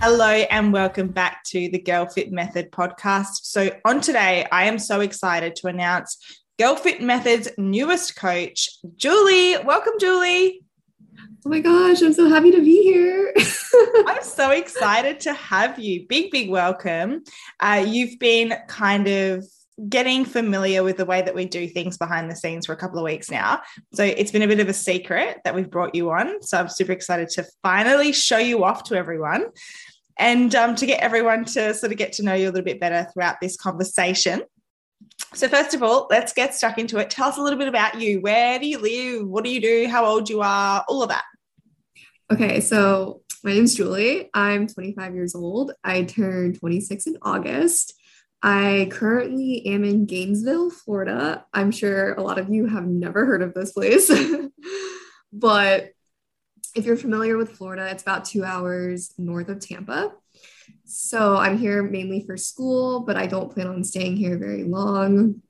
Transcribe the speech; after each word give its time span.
Hello, 0.00 0.28
and 0.28 0.72
welcome 0.72 1.08
back 1.08 1.42
to 1.46 1.68
the 1.70 1.80
Girl 1.80 2.06
Fit 2.06 2.30
Method 2.30 2.70
podcast. 2.70 3.40
So, 3.42 3.68
on 3.84 4.00
today, 4.00 4.46
I 4.52 4.66
am 4.66 4.78
so 4.78 5.00
excited 5.00 5.56
to 5.56 5.66
announce 5.66 6.16
Girl 6.56 6.76
Fit 6.76 7.02
Method's 7.02 7.48
newest 7.58 8.14
coach, 8.14 8.68
Julie. 8.94 9.56
Welcome, 9.64 9.94
Julie. 9.98 10.60
Oh 11.44 11.50
my 11.50 11.58
gosh, 11.58 12.00
I'm 12.00 12.12
so 12.12 12.28
happy 12.28 12.52
to 12.52 12.60
be 12.60 12.84
here. 12.84 13.34
I'm 14.06 14.22
so 14.22 14.52
excited 14.52 15.18
to 15.20 15.32
have 15.32 15.80
you. 15.80 16.06
Big, 16.06 16.30
big 16.30 16.48
welcome. 16.48 17.24
Uh, 17.58 17.84
you've 17.84 18.20
been 18.20 18.54
kind 18.68 19.08
of 19.08 19.44
getting 19.88 20.24
familiar 20.24 20.82
with 20.82 20.96
the 20.96 21.04
way 21.04 21.22
that 21.22 21.34
we 21.34 21.44
do 21.44 21.68
things 21.68 21.96
behind 21.96 22.30
the 22.30 22.36
scenes 22.36 22.66
for 22.66 22.72
a 22.72 22.76
couple 22.76 22.98
of 22.98 23.04
weeks 23.04 23.30
now. 23.30 23.60
So 23.94 24.02
it's 24.02 24.32
been 24.32 24.42
a 24.42 24.48
bit 24.48 24.60
of 24.60 24.68
a 24.68 24.74
secret 24.74 25.38
that 25.44 25.54
we've 25.54 25.70
brought 25.70 25.94
you 25.94 26.10
on. 26.10 26.42
So 26.42 26.58
I'm 26.58 26.68
super 26.68 26.92
excited 26.92 27.28
to 27.30 27.46
finally 27.62 28.12
show 28.12 28.38
you 28.38 28.64
off 28.64 28.84
to 28.84 28.96
everyone 28.96 29.46
and 30.18 30.54
um, 30.54 30.74
to 30.76 30.86
get 30.86 31.00
everyone 31.00 31.44
to 31.44 31.74
sort 31.74 31.92
of 31.92 31.98
get 31.98 32.12
to 32.14 32.24
know 32.24 32.34
you 32.34 32.46
a 32.46 32.50
little 32.50 32.64
bit 32.64 32.80
better 32.80 33.08
throughout 33.12 33.36
this 33.40 33.56
conversation. 33.56 34.42
So, 35.34 35.48
first 35.48 35.74
of 35.74 35.82
all, 35.82 36.08
let's 36.10 36.32
get 36.32 36.54
stuck 36.54 36.78
into 36.78 36.98
it. 36.98 37.10
Tell 37.10 37.28
us 37.28 37.38
a 37.38 37.42
little 37.42 37.58
bit 37.58 37.68
about 37.68 38.00
you. 38.00 38.20
Where 38.20 38.58
do 38.58 38.66
you 38.66 38.78
live? 38.78 39.28
What 39.28 39.44
do 39.44 39.50
you 39.50 39.60
do? 39.60 39.88
How 39.88 40.04
old 40.04 40.28
you 40.28 40.40
are? 40.42 40.84
All 40.88 41.02
of 41.02 41.08
that. 41.10 41.24
Okay, 42.30 42.60
so 42.60 43.22
my 43.44 43.52
name's 43.52 43.74
Julie. 43.74 44.28
I'm 44.34 44.66
25 44.66 45.14
years 45.14 45.34
old. 45.34 45.72
I 45.84 46.02
turned 46.02 46.58
26 46.58 47.06
in 47.06 47.18
August. 47.22 47.94
I 48.42 48.88
currently 48.92 49.66
am 49.66 49.84
in 49.84 50.06
Gainesville, 50.06 50.70
Florida. 50.70 51.44
I'm 51.52 51.70
sure 51.70 52.14
a 52.14 52.22
lot 52.22 52.38
of 52.38 52.48
you 52.50 52.66
have 52.66 52.86
never 52.86 53.24
heard 53.24 53.42
of 53.42 53.54
this 53.54 53.72
place, 53.72 54.10
but 55.32 55.90
if 56.74 56.84
you're 56.84 56.96
familiar 56.96 57.36
with 57.36 57.52
Florida, 57.52 57.88
it's 57.90 58.02
about 58.02 58.24
two 58.24 58.44
hours 58.44 59.12
north 59.18 59.48
of 59.48 59.58
Tampa. 59.58 60.12
So 60.84 61.36
I'm 61.36 61.58
here 61.58 61.82
mainly 61.82 62.24
for 62.24 62.36
school, 62.36 63.00
but 63.00 63.16
I 63.16 63.26
don't 63.26 63.52
plan 63.52 63.66
on 63.66 63.82
staying 63.82 64.16
here 64.16 64.38
very 64.38 64.64
long. 64.64 65.42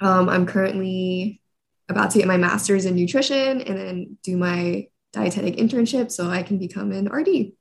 Um, 0.00 0.28
I'm 0.28 0.46
currently 0.46 1.40
about 1.88 2.10
to 2.12 2.18
get 2.18 2.28
my 2.28 2.36
master's 2.36 2.86
in 2.86 2.94
nutrition 2.94 3.60
and 3.62 3.78
then 3.78 4.18
do 4.22 4.36
my 4.36 4.88
dietetic 5.12 5.56
internship 5.56 6.10
so 6.10 6.28
I 6.28 6.42
can 6.42 6.58
become 6.58 6.92
an 6.92 7.08
RD. 7.08 7.52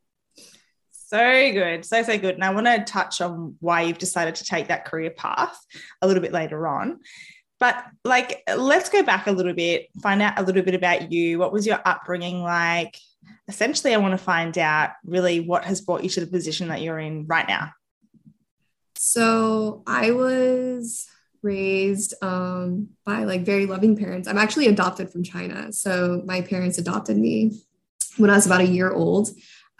So 1.11 1.51
good. 1.51 1.83
So, 1.83 2.03
so 2.03 2.17
good. 2.17 2.35
And 2.35 2.43
I 2.45 2.51
want 2.51 2.67
to 2.67 2.85
touch 2.85 3.19
on 3.19 3.57
why 3.59 3.81
you've 3.81 3.97
decided 3.97 4.35
to 4.35 4.45
take 4.45 4.69
that 4.69 4.85
career 4.85 5.09
path 5.09 5.59
a 6.01 6.07
little 6.07 6.23
bit 6.23 6.31
later 6.31 6.65
on. 6.65 7.01
But 7.59 7.83
like, 8.05 8.41
let's 8.55 8.87
go 8.87 9.03
back 9.03 9.27
a 9.27 9.33
little 9.33 9.51
bit, 9.51 9.89
find 10.01 10.21
out 10.21 10.39
a 10.39 10.43
little 10.43 10.61
bit 10.61 10.73
about 10.73 11.11
you. 11.11 11.37
What 11.37 11.51
was 11.51 11.67
your 11.67 11.81
upbringing 11.83 12.41
like? 12.41 12.97
Essentially, 13.49 13.93
I 13.93 13.97
want 13.97 14.13
to 14.13 14.17
find 14.17 14.57
out 14.57 14.91
really 15.03 15.41
what 15.41 15.65
has 15.65 15.81
brought 15.81 16.01
you 16.01 16.09
to 16.11 16.21
the 16.21 16.27
position 16.27 16.69
that 16.69 16.81
you're 16.81 16.97
in 16.99 17.27
right 17.27 17.45
now. 17.45 17.73
So 18.95 19.83
I 19.85 20.11
was 20.11 21.09
raised 21.41 22.13
um, 22.21 22.87
by 23.05 23.25
like 23.25 23.41
very 23.41 23.65
loving 23.65 23.97
parents. 23.97 24.29
I'm 24.29 24.37
actually 24.37 24.67
adopted 24.67 25.11
from 25.11 25.23
China. 25.23 25.73
So 25.73 26.21
my 26.25 26.39
parents 26.39 26.77
adopted 26.77 27.17
me 27.17 27.59
when 28.15 28.29
I 28.29 28.35
was 28.35 28.45
about 28.45 28.61
a 28.61 28.65
year 28.65 28.93
old. 28.93 29.29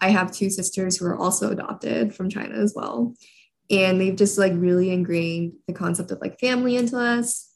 I 0.01 0.09
have 0.09 0.31
two 0.31 0.49
sisters 0.49 0.97
who 0.97 1.05
are 1.05 1.17
also 1.17 1.51
adopted 1.51 2.13
from 2.13 2.29
China 2.29 2.55
as 2.55 2.73
well. 2.75 3.15
And 3.69 4.01
they've 4.01 4.15
just 4.15 4.37
like 4.37 4.53
really 4.55 4.91
ingrained 4.91 5.53
the 5.67 5.73
concept 5.73 6.11
of 6.11 6.19
like 6.19 6.39
family 6.39 6.75
into 6.75 6.97
us. 6.97 7.47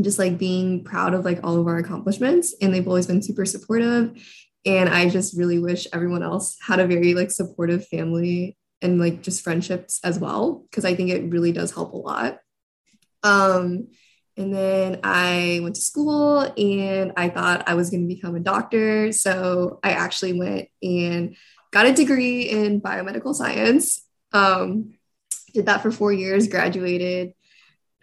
Just 0.00 0.18
like 0.18 0.38
being 0.38 0.84
proud 0.84 1.14
of 1.14 1.24
like 1.24 1.40
all 1.42 1.58
of 1.58 1.66
our 1.66 1.78
accomplishments 1.78 2.54
and 2.60 2.72
they've 2.72 2.86
always 2.86 3.06
been 3.06 3.22
super 3.22 3.44
supportive. 3.44 4.16
And 4.66 4.88
i 4.88 5.08
just 5.08 5.36
really 5.36 5.58
wish 5.58 5.86
everyone 5.92 6.22
else 6.22 6.56
had 6.60 6.80
a 6.80 6.86
very 6.86 7.14
like 7.14 7.30
supportive 7.30 7.86
family 7.88 8.58
and 8.82 9.00
like 9.00 9.22
just 9.22 9.42
friendships 9.42 10.00
as 10.04 10.18
well 10.18 10.64
because 10.70 10.84
i 10.84 10.94
think 10.94 11.10
it 11.10 11.30
really 11.30 11.52
does 11.52 11.72
help 11.72 11.92
a 11.92 11.96
lot. 11.96 12.38
Um 13.22 13.88
and 14.36 14.54
then 14.54 15.00
i 15.02 15.60
went 15.62 15.74
to 15.74 15.80
school 15.80 16.40
and 16.40 17.12
i 17.16 17.28
thought 17.28 17.68
i 17.68 17.74
was 17.74 17.90
going 17.90 18.08
to 18.08 18.14
become 18.14 18.36
a 18.36 18.40
doctor. 18.40 19.12
So 19.12 19.80
i 19.82 19.90
actually 19.90 20.34
went 20.34 20.68
and 20.82 21.36
got 21.70 21.86
a 21.86 21.92
degree 21.92 22.42
in 22.42 22.80
biomedical 22.80 23.34
science 23.34 24.00
um 24.32 24.94
did 25.52 25.66
that 25.66 25.82
for 25.82 25.90
four 25.90 26.12
years 26.12 26.48
graduated 26.48 27.34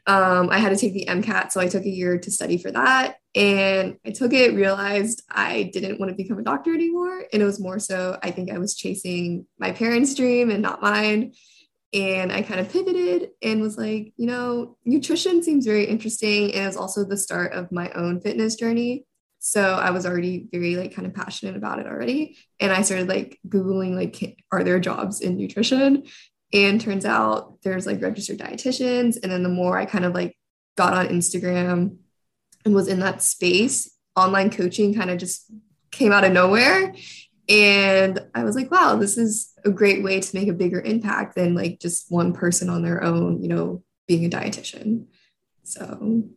um, 0.07 0.49
I 0.49 0.59
had 0.59 0.69
to 0.69 0.77
take 0.77 0.93
the 0.93 1.05
MCAT, 1.05 1.51
so 1.51 1.59
I 1.59 1.67
took 1.67 1.83
a 1.83 1.89
year 1.89 2.17
to 2.17 2.31
study 2.31 2.57
for 2.57 2.71
that. 2.71 3.17
And 3.35 3.97
I 4.05 4.11
took 4.11 4.31
it, 4.31 4.55
realized 4.55 5.21
I 5.29 5.69
didn't 5.73 5.99
want 5.99 6.09
to 6.09 6.15
become 6.15 6.39
a 6.39 6.43
doctor 6.43 6.73
anymore. 6.73 7.25
And 7.33 7.41
it 7.41 7.45
was 7.45 7.59
more 7.59 7.77
so, 7.77 8.17
I 8.23 8.31
think 8.31 8.49
I 8.49 8.57
was 8.57 8.73
chasing 8.73 9.45
my 9.59 9.73
parents' 9.73 10.15
dream 10.15 10.49
and 10.49 10.61
not 10.61 10.81
mine. 10.81 11.33
And 11.93 12.31
I 12.31 12.41
kind 12.41 12.61
of 12.61 12.71
pivoted 12.71 13.31
and 13.41 13.61
was 13.61 13.77
like, 13.77 14.13
you 14.15 14.27
know, 14.27 14.77
nutrition 14.85 15.43
seems 15.43 15.65
very 15.65 15.85
interesting. 15.85 16.53
And 16.53 16.63
it 16.63 16.67
was 16.67 16.77
also 16.77 17.03
the 17.03 17.17
start 17.17 17.51
of 17.51 17.71
my 17.71 17.91
own 17.91 18.21
fitness 18.21 18.55
journey. 18.55 19.05
So 19.39 19.61
I 19.61 19.91
was 19.91 20.05
already 20.05 20.47
very 20.51 20.75
like 20.75 20.95
kind 20.95 21.07
of 21.07 21.13
passionate 21.13 21.55
about 21.55 21.79
it 21.79 21.87
already. 21.87 22.37
And 22.59 22.71
I 22.71 22.81
started 22.81 23.07
like 23.07 23.39
Googling 23.47 23.95
like, 23.95 24.37
are 24.51 24.63
there 24.63 24.79
jobs 24.79 25.21
in 25.21 25.37
nutrition? 25.37 26.03
And 26.53 26.81
turns 26.81 27.05
out 27.05 27.61
there's 27.61 27.85
like 27.85 28.01
registered 28.01 28.39
dietitians. 28.39 29.17
And 29.21 29.31
then 29.31 29.43
the 29.43 29.49
more 29.49 29.77
I 29.77 29.85
kind 29.85 30.05
of 30.05 30.13
like 30.13 30.37
got 30.75 30.93
on 30.93 31.07
Instagram 31.07 31.97
and 32.65 32.73
was 32.73 32.87
in 32.87 32.99
that 33.01 33.21
space, 33.21 33.91
online 34.15 34.49
coaching 34.49 34.93
kind 34.93 35.09
of 35.09 35.17
just 35.17 35.45
came 35.91 36.11
out 36.11 36.23
of 36.23 36.31
nowhere. 36.31 36.95
And 37.49 38.19
I 38.35 38.43
was 38.43 38.55
like, 38.55 38.71
wow, 38.71 38.95
this 38.95 39.17
is 39.17 39.53
a 39.63 39.69
great 39.69 40.03
way 40.03 40.19
to 40.19 40.35
make 40.35 40.49
a 40.49 40.53
bigger 40.53 40.81
impact 40.81 41.35
than 41.35 41.55
like 41.55 41.79
just 41.79 42.11
one 42.11 42.33
person 42.33 42.69
on 42.69 42.81
their 42.81 43.03
own, 43.03 43.41
you 43.41 43.47
know, 43.47 43.83
being 44.07 44.25
a 44.25 44.29
dietitian. 44.29 45.05
So 45.63 46.27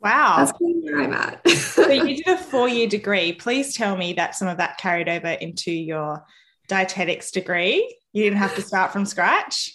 Wow. 0.00 0.36
That's 0.38 0.52
where 0.82 1.00
I'm 1.00 1.12
at. 1.12 1.46
so 1.48 1.88
you 1.88 2.16
did 2.24 2.28
a 2.28 2.36
four-year 2.36 2.88
degree. 2.88 3.32
Please 3.32 3.74
tell 3.74 3.96
me 3.96 4.12
that 4.14 4.34
some 4.34 4.48
of 4.48 4.58
that 4.58 4.78
carried 4.78 5.08
over 5.08 5.28
into 5.28 5.72
your 5.72 6.24
dietetics 6.68 7.30
degree. 7.30 7.96
You 8.12 8.24
didn't 8.24 8.38
have 8.38 8.54
to 8.56 8.62
start 8.62 8.92
from 8.92 9.06
scratch? 9.06 9.74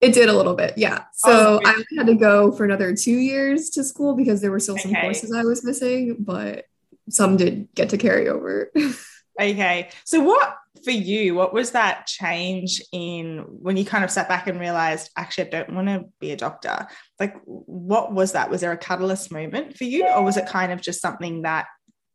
It 0.00 0.12
did 0.12 0.28
a 0.28 0.32
little 0.34 0.54
bit, 0.54 0.76
yeah. 0.76 1.04
So 1.14 1.60
oh, 1.60 1.60
I 1.64 1.82
had 1.96 2.06
to 2.06 2.14
go 2.14 2.52
for 2.52 2.64
another 2.64 2.94
two 2.94 3.16
years 3.16 3.70
to 3.70 3.84
school 3.84 4.14
because 4.14 4.40
there 4.40 4.50
were 4.50 4.60
still 4.60 4.76
some 4.76 4.90
okay. 4.90 5.00
courses 5.00 5.32
I 5.32 5.42
was 5.42 5.64
missing, 5.64 6.16
but 6.18 6.66
some 7.08 7.36
did 7.36 7.68
get 7.74 7.90
to 7.90 7.96
carry 7.96 8.28
over. 8.28 8.70
okay. 9.40 9.88
So 10.04 10.20
what 10.20 10.56
for 10.82 10.90
you, 10.90 11.34
what 11.34 11.54
was 11.54 11.70
that 11.72 12.06
change 12.06 12.82
in 12.92 13.44
when 13.46 13.76
you 13.76 13.84
kind 13.84 14.04
of 14.04 14.10
sat 14.10 14.28
back 14.28 14.46
and 14.46 14.58
realized, 14.58 15.10
actually, 15.16 15.46
I 15.46 15.50
don't 15.50 15.74
want 15.74 15.88
to 15.88 16.04
be 16.20 16.32
a 16.32 16.36
doctor? 16.36 16.86
Like, 17.20 17.34
what 17.44 18.12
was 18.12 18.32
that? 18.32 18.50
Was 18.50 18.60
there 18.60 18.72
a 18.72 18.78
catalyst 18.78 19.30
moment 19.30 19.76
for 19.76 19.84
you, 19.84 20.06
or 20.06 20.22
was 20.22 20.36
it 20.36 20.46
kind 20.46 20.72
of 20.72 20.80
just 20.80 21.00
something 21.00 21.42
that 21.42 21.66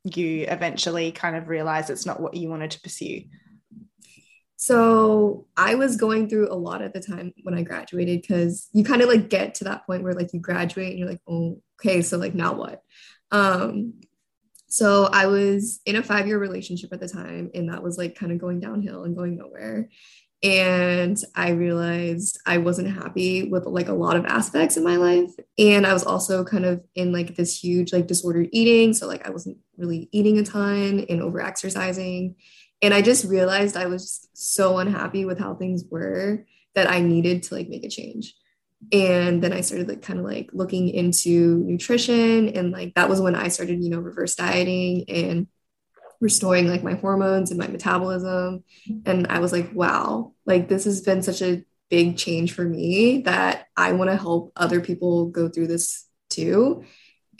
you 0.03 0.45
eventually 0.47 1.11
kind 1.11 1.35
of 1.35 1.47
realized 1.47 1.89
it's 1.89 2.05
not 2.05 2.19
what 2.19 2.35
you 2.35 2.49
wanted 2.49 2.71
to 2.71 2.81
pursue? 2.81 3.21
So 4.57 5.47
I 5.55 5.75
was 5.75 5.95
going 5.95 6.27
through 6.27 6.51
a 6.51 6.55
lot 6.55 6.81
at 6.81 6.93
the 6.93 6.99
time 6.99 7.33
when 7.43 7.55
I 7.55 7.63
graduated 7.63 8.21
because 8.21 8.67
you 8.73 8.83
kind 8.83 9.01
of 9.01 9.07
like 9.07 9.29
get 9.29 9.55
to 9.55 9.63
that 9.65 9.85
point 9.85 10.03
where 10.03 10.13
like 10.13 10.33
you 10.33 10.41
graduate 10.41 10.89
and 10.89 10.99
you're 10.99 11.07
like, 11.07 11.21
oh, 11.29 11.61
okay, 11.79 12.01
so 12.01 12.17
like 12.17 12.35
now 12.35 12.53
what? 12.53 12.81
Um, 13.31 13.93
so 14.69 15.09
I 15.11 15.27
was 15.27 15.81
in 15.85 15.95
a 15.95 16.03
five 16.03 16.27
year 16.27 16.39
relationship 16.39 16.93
at 16.93 16.99
the 16.99 17.07
time, 17.07 17.51
and 17.53 17.69
that 17.69 17.83
was 17.83 17.97
like 17.97 18.15
kind 18.15 18.31
of 18.31 18.39
going 18.39 18.59
downhill 18.59 19.03
and 19.03 19.15
going 19.15 19.37
nowhere. 19.37 19.89
And 20.41 21.21
I 21.35 21.49
realized 21.49 22.39
I 22.45 22.59
wasn't 22.59 22.93
happy 22.93 23.49
with 23.49 23.65
like 23.65 23.89
a 23.89 23.93
lot 23.93 24.15
of 24.15 24.25
aspects 24.25 24.77
in 24.77 24.85
my 24.85 24.95
life. 24.95 25.31
And 25.57 25.85
I 25.85 25.91
was 25.91 26.05
also 26.05 26.45
kind 26.45 26.63
of 26.63 26.81
in 26.95 27.11
like 27.11 27.35
this 27.35 27.61
huge 27.61 27.91
like 27.91 28.07
disordered 28.07 28.47
eating. 28.53 28.93
So 28.93 29.05
like 29.05 29.27
I 29.27 29.31
wasn't 29.31 29.57
really 29.77 30.07
eating 30.13 30.37
a 30.37 30.43
ton 30.43 31.05
and 31.09 31.21
over 31.21 31.41
exercising 31.41 32.35
and 32.81 32.93
i 32.93 33.01
just 33.01 33.25
realized 33.25 33.75
i 33.75 33.85
was 33.85 34.27
so 34.33 34.77
unhappy 34.77 35.25
with 35.25 35.39
how 35.39 35.55
things 35.55 35.83
were 35.89 36.45
that 36.75 36.89
i 36.89 36.99
needed 36.99 37.43
to 37.43 37.55
like 37.55 37.69
make 37.69 37.83
a 37.83 37.89
change 37.89 38.35
and 38.91 39.41
then 39.43 39.53
i 39.53 39.61
started 39.61 39.87
like 39.87 40.01
kind 40.01 40.19
of 40.19 40.25
like 40.25 40.49
looking 40.53 40.89
into 40.89 41.57
nutrition 41.59 42.49
and 42.49 42.71
like 42.71 42.93
that 42.95 43.09
was 43.09 43.21
when 43.21 43.35
i 43.35 43.47
started 43.47 43.83
you 43.83 43.89
know 43.89 43.99
reverse 43.99 44.35
dieting 44.35 45.05
and 45.09 45.47
restoring 46.21 46.67
like 46.67 46.83
my 46.83 46.93
hormones 46.95 47.51
and 47.51 47.59
my 47.59 47.67
metabolism 47.67 48.63
and 49.05 49.27
i 49.27 49.39
was 49.39 49.51
like 49.51 49.69
wow 49.73 50.33
like 50.45 50.67
this 50.67 50.85
has 50.85 51.01
been 51.01 51.21
such 51.21 51.41
a 51.41 51.63
big 51.89 52.17
change 52.17 52.53
for 52.53 52.63
me 52.63 53.21
that 53.21 53.67
i 53.75 53.91
want 53.93 54.09
to 54.09 54.17
help 54.17 54.51
other 54.55 54.81
people 54.81 55.27
go 55.27 55.49
through 55.49 55.67
this 55.67 56.05
too 56.29 56.83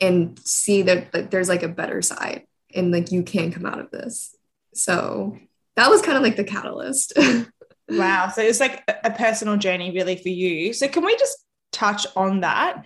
and 0.02 0.40
see 0.46 0.84
that, 0.84 1.12
that 1.12 1.32
there's 1.32 1.50
like 1.50 1.64
a 1.64 1.68
better 1.68 2.02
side 2.02 2.44
and 2.74 2.92
like 2.92 3.12
you 3.12 3.24
can 3.24 3.52
come 3.52 3.66
out 3.66 3.80
of 3.80 3.92
this. 3.92 4.36
So 4.74 5.38
that 5.76 5.90
was 5.90 6.02
kind 6.02 6.18
of 6.18 6.24
like 6.24 6.36
the 6.36 6.44
catalyst. 6.44 7.14
wow. 7.90 8.30
So 8.30 8.42
it's 8.42 8.60
like 8.60 8.84
a 9.04 9.12
personal 9.12 9.58
journey 9.58 9.92
really 9.92 10.16
for 10.16 10.30
you. 10.30 10.74
So 10.74 10.88
can 10.88 11.06
we 11.06 11.16
just 11.18 11.38
touch 11.72 12.06
on 12.16 12.42
that? 12.42 12.86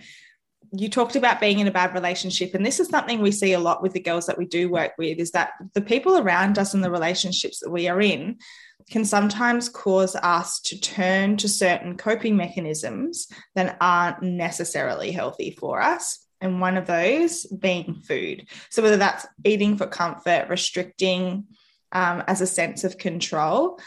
You 0.72 0.88
talked 0.88 1.14
about 1.14 1.40
being 1.40 1.60
in 1.60 1.68
a 1.68 1.72
bad 1.72 1.94
relationship, 1.94 2.54
and 2.54 2.66
this 2.66 2.80
is 2.80 2.88
something 2.88 3.20
we 3.20 3.30
see 3.30 3.52
a 3.52 3.60
lot 3.60 3.82
with 3.82 3.92
the 3.92 4.00
girls 4.00 4.26
that 4.26 4.38
we 4.38 4.46
do 4.46 4.68
work 4.68 4.92
with 4.98 5.18
is 5.18 5.30
that 5.30 5.52
the 5.74 5.80
people 5.80 6.18
around 6.18 6.58
us 6.58 6.74
and 6.74 6.82
the 6.82 6.90
relationships 6.90 7.60
that 7.60 7.70
we 7.70 7.88
are 7.88 8.00
in 8.00 8.38
can 8.90 9.04
sometimes 9.04 9.68
cause 9.68 10.16
us 10.16 10.60
to 10.60 10.80
turn 10.80 11.36
to 11.36 11.48
certain 11.48 11.96
coping 11.96 12.36
mechanisms 12.36 13.28
that 13.54 13.76
aren't 13.80 14.22
necessarily 14.22 15.10
healthy 15.12 15.52
for 15.52 15.80
us 15.80 16.26
and 16.40 16.60
one 16.60 16.76
of 16.76 16.86
those 16.86 17.46
being 17.46 17.94
food. 17.94 18.46
So, 18.70 18.82
whether 18.82 18.98
that's 18.98 19.26
eating 19.44 19.76
for 19.76 19.86
comfort, 19.86 20.48
restricting 20.48 21.46
um, 21.92 22.22
as 22.26 22.40
a 22.40 22.46
sense 22.46 22.84
of 22.84 22.98
control, 22.98 23.80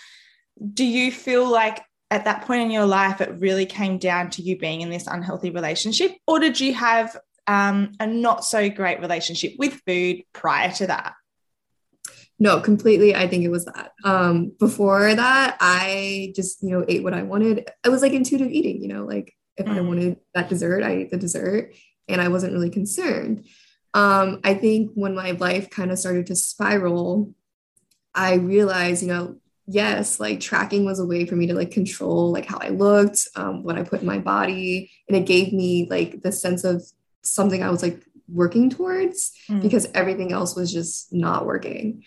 do 0.73 0.85
you 0.85 1.11
feel 1.11 1.49
like 1.49 1.83
at 2.09 2.25
that 2.25 2.43
point 2.43 2.61
in 2.61 2.71
your 2.71 2.85
life 2.85 3.21
it 3.21 3.39
really 3.39 3.65
came 3.65 3.97
down 3.97 4.29
to 4.31 4.41
you 4.41 4.57
being 4.57 4.81
in 4.81 4.89
this 4.89 5.07
unhealthy 5.07 5.49
relationship, 5.49 6.11
or 6.25 6.39
did 6.39 6.59
you 6.59 6.73
have 6.73 7.17
um, 7.47 7.93
a 7.99 8.07
not 8.07 8.43
so 8.43 8.69
great 8.69 8.99
relationship 8.99 9.53
with 9.57 9.81
food 9.85 10.23
prior 10.33 10.71
to 10.73 10.87
that? 10.87 11.13
No, 12.39 12.59
completely. 12.59 13.15
I 13.15 13.27
think 13.27 13.43
it 13.43 13.49
was 13.49 13.65
that. 13.65 13.93
Um, 14.03 14.51
before 14.59 15.15
that, 15.15 15.57
I 15.59 16.33
just, 16.35 16.61
you 16.61 16.69
know, 16.69 16.85
ate 16.87 17.03
what 17.03 17.15
I 17.15 17.23
wanted. 17.23 17.69
I 17.83 17.89
was 17.89 18.03
like 18.03 18.13
intuitive 18.13 18.51
eating, 18.51 18.81
you 18.81 18.89
know, 18.89 19.05
like 19.05 19.33
if 19.57 19.65
mm. 19.65 19.75
I 19.75 19.81
wanted 19.81 20.17
that 20.35 20.49
dessert, 20.49 20.83
I 20.83 20.91
ate 20.91 21.09
the 21.09 21.17
dessert 21.17 21.73
and 22.07 22.21
I 22.21 22.27
wasn't 22.27 22.53
really 22.53 22.69
concerned. 22.69 23.47
Um, 23.95 24.41
I 24.43 24.53
think 24.53 24.91
when 24.93 25.15
my 25.15 25.31
life 25.31 25.71
kind 25.71 25.91
of 25.91 25.97
started 25.97 26.27
to 26.27 26.35
spiral, 26.35 27.33
I 28.13 28.35
realized, 28.35 29.01
you 29.01 29.07
know, 29.07 29.37
yes, 29.67 30.19
like 30.19 30.39
tracking 30.39 30.85
was 30.85 30.99
a 30.99 31.05
way 31.05 31.25
for 31.25 31.35
me 31.35 31.47
to 31.47 31.53
like 31.53 31.71
control 31.71 32.31
like 32.31 32.45
how 32.45 32.57
I 32.59 32.69
looked, 32.69 33.27
um, 33.35 33.63
what 33.63 33.77
I 33.77 33.83
put 33.83 34.01
in 34.01 34.07
my 34.07 34.17
body, 34.17 34.91
and 35.07 35.17
it 35.17 35.25
gave 35.25 35.53
me 35.53 35.87
like 35.89 36.21
the 36.21 36.31
sense 36.31 36.63
of 36.63 36.83
something 37.23 37.61
I 37.61 37.69
was 37.69 37.83
like 37.83 38.03
working 38.29 38.69
towards 38.69 39.33
mm. 39.49 39.61
because 39.61 39.87
everything 39.93 40.31
else 40.31 40.55
was 40.55 40.71
just 40.71 41.13
not 41.13 41.45
working. 41.45 42.03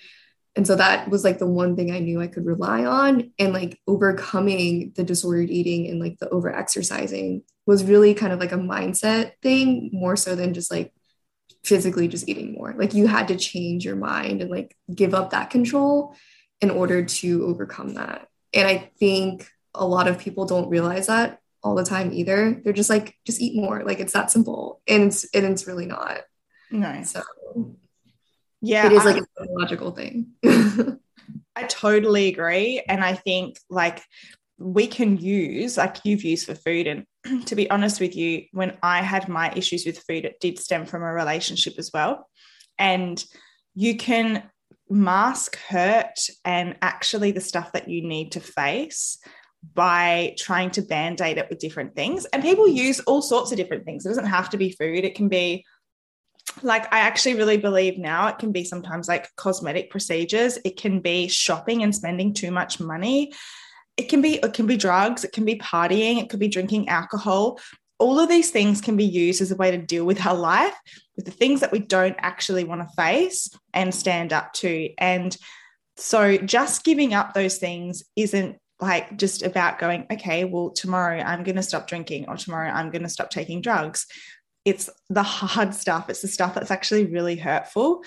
And 0.56 0.66
so 0.66 0.74
that 0.74 1.08
was 1.08 1.22
like 1.22 1.38
the 1.38 1.46
one 1.46 1.76
thing 1.76 1.92
I 1.92 2.00
knew 2.00 2.20
I 2.20 2.26
could 2.26 2.44
rely 2.44 2.84
on. 2.84 3.30
And 3.38 3.52
like 3.52 3.78
overcoming 3.86 4.92
the 4.96 5.04
disordered 5.04 5.50
eating 5.50 5.86
and 5.88 6.00
like 6.00 6.18
the 6.18 6.28
over 6.30 6.54
exercising 6.54 7.42
was 7.66 7.84
really 7.84 8.14
kind 8.14 8.32
of 8.32 8.40
like 8.40 8.52
a 8.52 8.56
mindset 8.56 9.32
thing 9.42 9.90
more 9.92 10.16
so 10.16 10.34
than 10.34 10.52
just 10.52 10.70
like 10.70 10.92
physically 11.62 12.08
just 12.08 12.28
eating 12.28 12.54
more. 12.54 12.74
Like 12.76 12.94
you 12.94 13.06
had 13.06 13.28
to 13.28 13.36
change 13.36 13.84
your 13.84 13.96
mind 13.96 14.40
and 14.42 14.50
like 14.50 14.76
give 14.92 15.14
up 15.14 15.30
that 15.30 15.50
control 15.50 16.16
in 16.60 16.70
order 16.70 17.04
to 17.04 17.44
overcome 17.46 17.94
that. 17.94 18.28
And 18.52 18.66
I 18.66 18.90
think 18.98 19.48
a 19.74 19.86
lot 19.86 20.08
of 20.08 20.18
people 20.18 20.46
don't 20.46 20.68
realize 20.68 21.06
that 21.06 21.40
all 21.62 21.74
the 21.74 21.84
time 21.84 22.12
either. 22.12 22.60
They're 22.62 22.72
just 22.72 22.90
like, 22.90 23.14
just 23.26 23.40
eat 23.40 23.54
more. 23.54 23.82
Like 23.84 24.00
it's 24.00 24.12
that 24.12 24.30
simple. 24.30 24.80
And 24.88 25.04
it's 25.04 25.24
and 25.34 25.46
it's 25.46 25.66
really 25.66 25.86
not. 25.86 26.20
Nice. 26.70 27.12
So 27.12 27.22
yeah. 28.60 28.86
It 28.86 28.92
is 28.92 29.04
like 29.04 29.16
I, 29.16 29.44
a 29.44 29.46
logical 29.50 29.90
thing. 29.92 30.28
I 31.56 31.64
totally 31.64 32.28
agree. 32.28 32.82
And 32.86 33.02
I 33.02 33.14
think 33.14 33.58
like 33.68 34.02
we 34.58 34.86
can 34.86 35.16
use, 35.16 35.76
like 35.76 35.98
you've 36.04 36.24
used 36.24 36.46
for 36.46 36.54
food. 36.54 36.86
And 36.86 37.06
to 37.46 37.54
be 37.54 37.70
honest 37.70 38.00
with 38.00 38.14
you, 38.14 38.44
when 38.52 38.76
I 38.82 39.02
had 39.02 39.28
my 39.28 39.52
issues 39.54 39.86
with 39.86 39.98
food, 39.98 40.24
it 40.24 40.40
did 40.40 40.58
stem 40.58 40.86
from 40.86 41.02
a 41.02 41.12
relationship 41.12 41.74
as 41.78 41.90
well. 41.92 42.28
And 42.78 43.22
you 43.74 43.96
can 43.96 44.42
mask 44.90 45.56
hurt 45.56 46.18
and 46.44 46.76
actually 46.82 47.32
the 47.32 47.40
stuff 47.40 47.72
that 47.72 47.88
you 47.88 48.06
need 48.06 48.32
to 48.32 48.40
face 48.40 49.18
by 49.74 50.34
trying 50.38 50.70
to 50.70 50.82
band 50.82 51.20
aid 51.20 51.38
it 51.38 51.48
with 51.48 51.58
different 51.58 51.94
things. 51.94 52.24
And 52.26 52.42
people 52.42 52.66
mm. 52.66 52.74
use 52.74 53.00
all 53.00 53.22
sorts 53.22 53.52
of 53.52 53.56
different 53.56 53.84
things. 53.84 54.04
It 54.04 54.10
doesn't 54.10 54.26
have 54.26 54.50
to 54.50 54.56
be 54.56 54.72
food, 54.72 55.04
it 55.04 55.14
can 55.14 55.28
be 55.28 55.64
like 56.62 56.92
I 56.92 57.00
actually 57.00 57.34
really 57.34 57.56
believe 57.56 57.98
now 57.98 58.26
it 58.26 58.38
can 58.38 58.52
be 58.52 58.64
sometimes 58.64 59.08
like 59.08 59.28
cosmetic 59.36 59.90
procedures, 59.90 60.58
it 60.64 60.76
can 60.76 61.00
be 61.00 61.28
shopping 61.28 61.82
and 61.82 61.94
spending 61.94 62.34
too 62.34 62.50
much 62.50 62.80
money. 62.80 63.32
It 63.96 64.08
can 64.08 64.22
be 64.22 64.36
it 64.36 64.54
can 64.54 64.66
be 64.66 64.76
drugs, 64.76 65.24
it 65.24 65.32
can 65.32 65.44
be 65.44 65.56
partying, 65.56 66.20
it 66.20 66.30
could 66.30 66.40
be 66.40 66.48
drinking 66.48 66.88
alcohol. 66.88 67.60
All 68.00 68.18
of 68.18 68.28
these 68.28 68.50
things 68.50 68.80
can 68.80 68.96
be 68.96 69.04
used 69.04 69.40
as 69.40 69.52
a 69.52 69.56
way 69.56 69.70
to 69.70 69.78
deal 69.78 70.04
with 70.04 70.26
our 70.26 70.34
life, 70.34 70.74
with 71.14 71.26
the 71.26 71.30
things 71.30 71.60
that 71.60 71.70
we 71.70 71.78
don't 71.78 72.16
actually 72.18 72.64
want 72.64 72.80
to 72.80 72.94
face 72.96 73.48
and 73.72 73.94
stand 73.94 74.32
up 74.32 74.52
to. 74.54 74.90
And 74.98 75.36
so 75.96 76.36
just 76.38 76.82
giving 76.82 77.14
up 77.14 77.34
those 77.34 77.58
things 77.58 78.02
isn't 78.16 78.56
like 78.80 79.16
just 79.18 79.42
about 79.42 79.78
going, 79.78 80.06
okay, 80.10 80.44
well, 80.44 80.70
tomorrow 80.70 81.20
I'm 81.20 81.44
going 81.44 81.56
to 81.56 81.62
stop 81.62 81.86
drinking 81.86 82.24
or 82.28 82.36
tomorrow 82.36 82.70
I'm 82.70 82.90
going 82.90 83.02
to 83.02 83.08
stop 83.08 83.30
taking 83.30 83.60
drugs 83.60 84.06
it's 84.64 84.90
the 85.08 85.22
hard 85.22 85.74
stuff, 85.74 86.10
it's 86.10 86.22
the 86.22 86.28
stuff 86.28 86.54
that's 86.54 86.70
actually 86.70 87.06
really 87.06 87.36
hurtful 87.36 88.02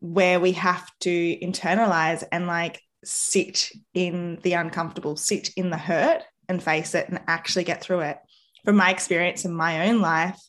where 0.00 0.40
we 0.40 0.52
have 0.52 0.90
to 1.00 1.38
internalize 1.38 2.24
and 2.32 2.46
like 2.46 2.80
sit 3.04 3.70
in 3.94 4.38
the 4.42 4.54
uncomfortable, 4.54 5.16
sit 5.16 5.50
in 5.56 5.70
the 5.70 5.78
hurt 5.78 6.22
and 6.48 6.62
face 6.62 6.94
it 6.94 7.08
and 7.08 7.20
actually 7.28 7.64
get 7.64 7.80
through 7.80 8.00
it. 8.00 8.18
From 8.64 8.76
my 8.76 8.90
experience 8.90 9.44
in 9.44 9.52
my 9.52 9.88
own 9.88 10.00
life, 10.00 10.40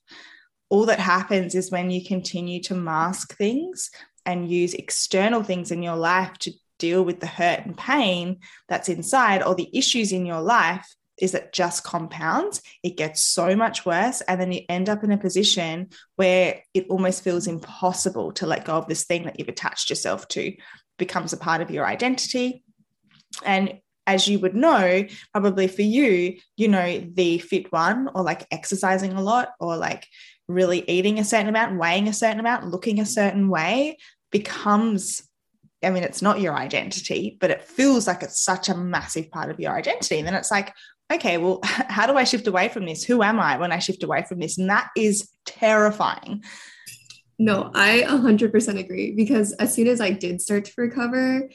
all 0.69 0.86
that 0.86 1.00
happens 1.00 1.56
is 1.56 1.71
when 1.71 1.92
you 1.92 2.04
continue 2.04 2.62
to 2.63 2.75
mask 2.75 3.36
things 3.38 3.92
and 4.25 4.50
use 4.50 4.74
external 4.74 5.44
things 5.44 5.71
in 5.71 5.83
your 5.83 5.95
life 5.95 6.38
to 6.39 6.51
deal 6.80 7.04
with 7.04 7.19
the 7.19 7.27
hurt 7.27 7.65
and 7.65 7.77
pain 7.77 8.39
that's 8.68 8.89
inside 8.89 9.44
or 9.44 9.56
the 9.56 9.69
issues 9.74 10.12
in 10.12 10.25
your 10.25 10.42
life, 10.42 10.88
is 11.19 11.33
it 11.33 11.54
just 11.54 11.83
compounds. 11.83 12.62
It 12.81 12.98
gets 12.98 13.21
so 13.21 13.56
much 13.56 13.86
worse 13.86 14.21
and 14.21 14.42
then 14.42 14.51
you 14.51 14.62
end 14.68 14.89
up 14.89 15.04
in 15.04 15.12
a 15.12 15.18
position 15.18 15.89
where 16.15 16.62
it 16.74 16.88
almost 16.89 17.24
feels 17.24 17.48
impossible 17.48 18.31
to 18.33 18.48
let 18.48 18.65
go 18.65 18.74
of 18.74 18.88
this 18.88 19.06
thing 19.06 19.24
that 19.25 19.39
you've 19.39 19.50
attached 19.50 19.89
yourself 19.89 20.27
to. 20.30 20.54
Becomes 20.98 21.33
a 21.33 21.38
part 21.38 21.62
of 21.62 21.71
your 21.71 21.86
identity. 21.86 22.63
And 23.45 23.80
as 24.06 24.28
you 24.28 24.40
would 24.40 24.56
know 24.56 25.06
probably 25.32 25.68
for 25.68 25.82
you 25.82 26.38
you 26.58 26.68
know 26.68 27.00
the 27.14 27.38
fit 27.40 27.72
one 27.72 28.10
or 28.14 28.24
like 28.24 28.46
exercising 28.52 29.14
a 29.14 29.22
lot 29.22 29.50
or 29.60 29.78
like 29.78 30.08
really 30.48 30.84
eating 30.90 31.20
a 31.20 31.24
certain 31.24 31.48
amount 31.48 31.80
weighing 31.80 32.08
a 32.08 32.14
certain 32.14 32.40
amount 32.40 32.68
looking 32.68 33.00
a 33.00 33.06
certain 33.06 33.50
way 33.50 33.98
becomes 34.32 35.24
I 35.84 35.89
mean, 35.89 36.04
it's 36.04 36.22
not 36.22 36.39
your 36.39 36.56
identity, 36.56 37.38
but 37.39 37.51
it 37.51 37.62
feels 37.62 38.08
like 38.08 38.24
it's 38.24 38.44
such 38.44 38.70
a 38.70 38.77
massive 38.77 39.30
part 39.30 39.50
of 39.50 39.60
your 39.60 39.74
identity. 39.74 40.18
And 40.18 40.25
then 40.25 40.34
it's 40.34 40.51
like, 40.51 40.74
okay, 41.12 41.38
well, 41.38 41.60
how 41.63 42.08
do 42.08 42.16
I 42.16 42.24
shift 42.24 42.48
away 42.48 42.70
from 42.70 42.86
this? 42.86 43.04
Who 43.04 43.22
am 43.22 43.39
I 43.39 43.58
when 43.58 43.72
I 43.72 43.80
shift 43.80 44.04
away 44.04 44.24
from 44.24 44.39
this? 44.39 44.58
And 44.58 44.70
that 44.70 44.89
is 44.96 45.30
terrifying. 45.46 46.44
No, 47.39 47.72
I 47.74 48.04
100% 48.08 48.80
agree 48.80 49.12
because 49.12 49.54
as 49.54 49.74
soon 49.74 49.88
as 49.88 50.00
I 50.00 50.12
did 50.12 50.42
start 50.42 50.66
to 50.66 50.74
recover, 50.77 51.50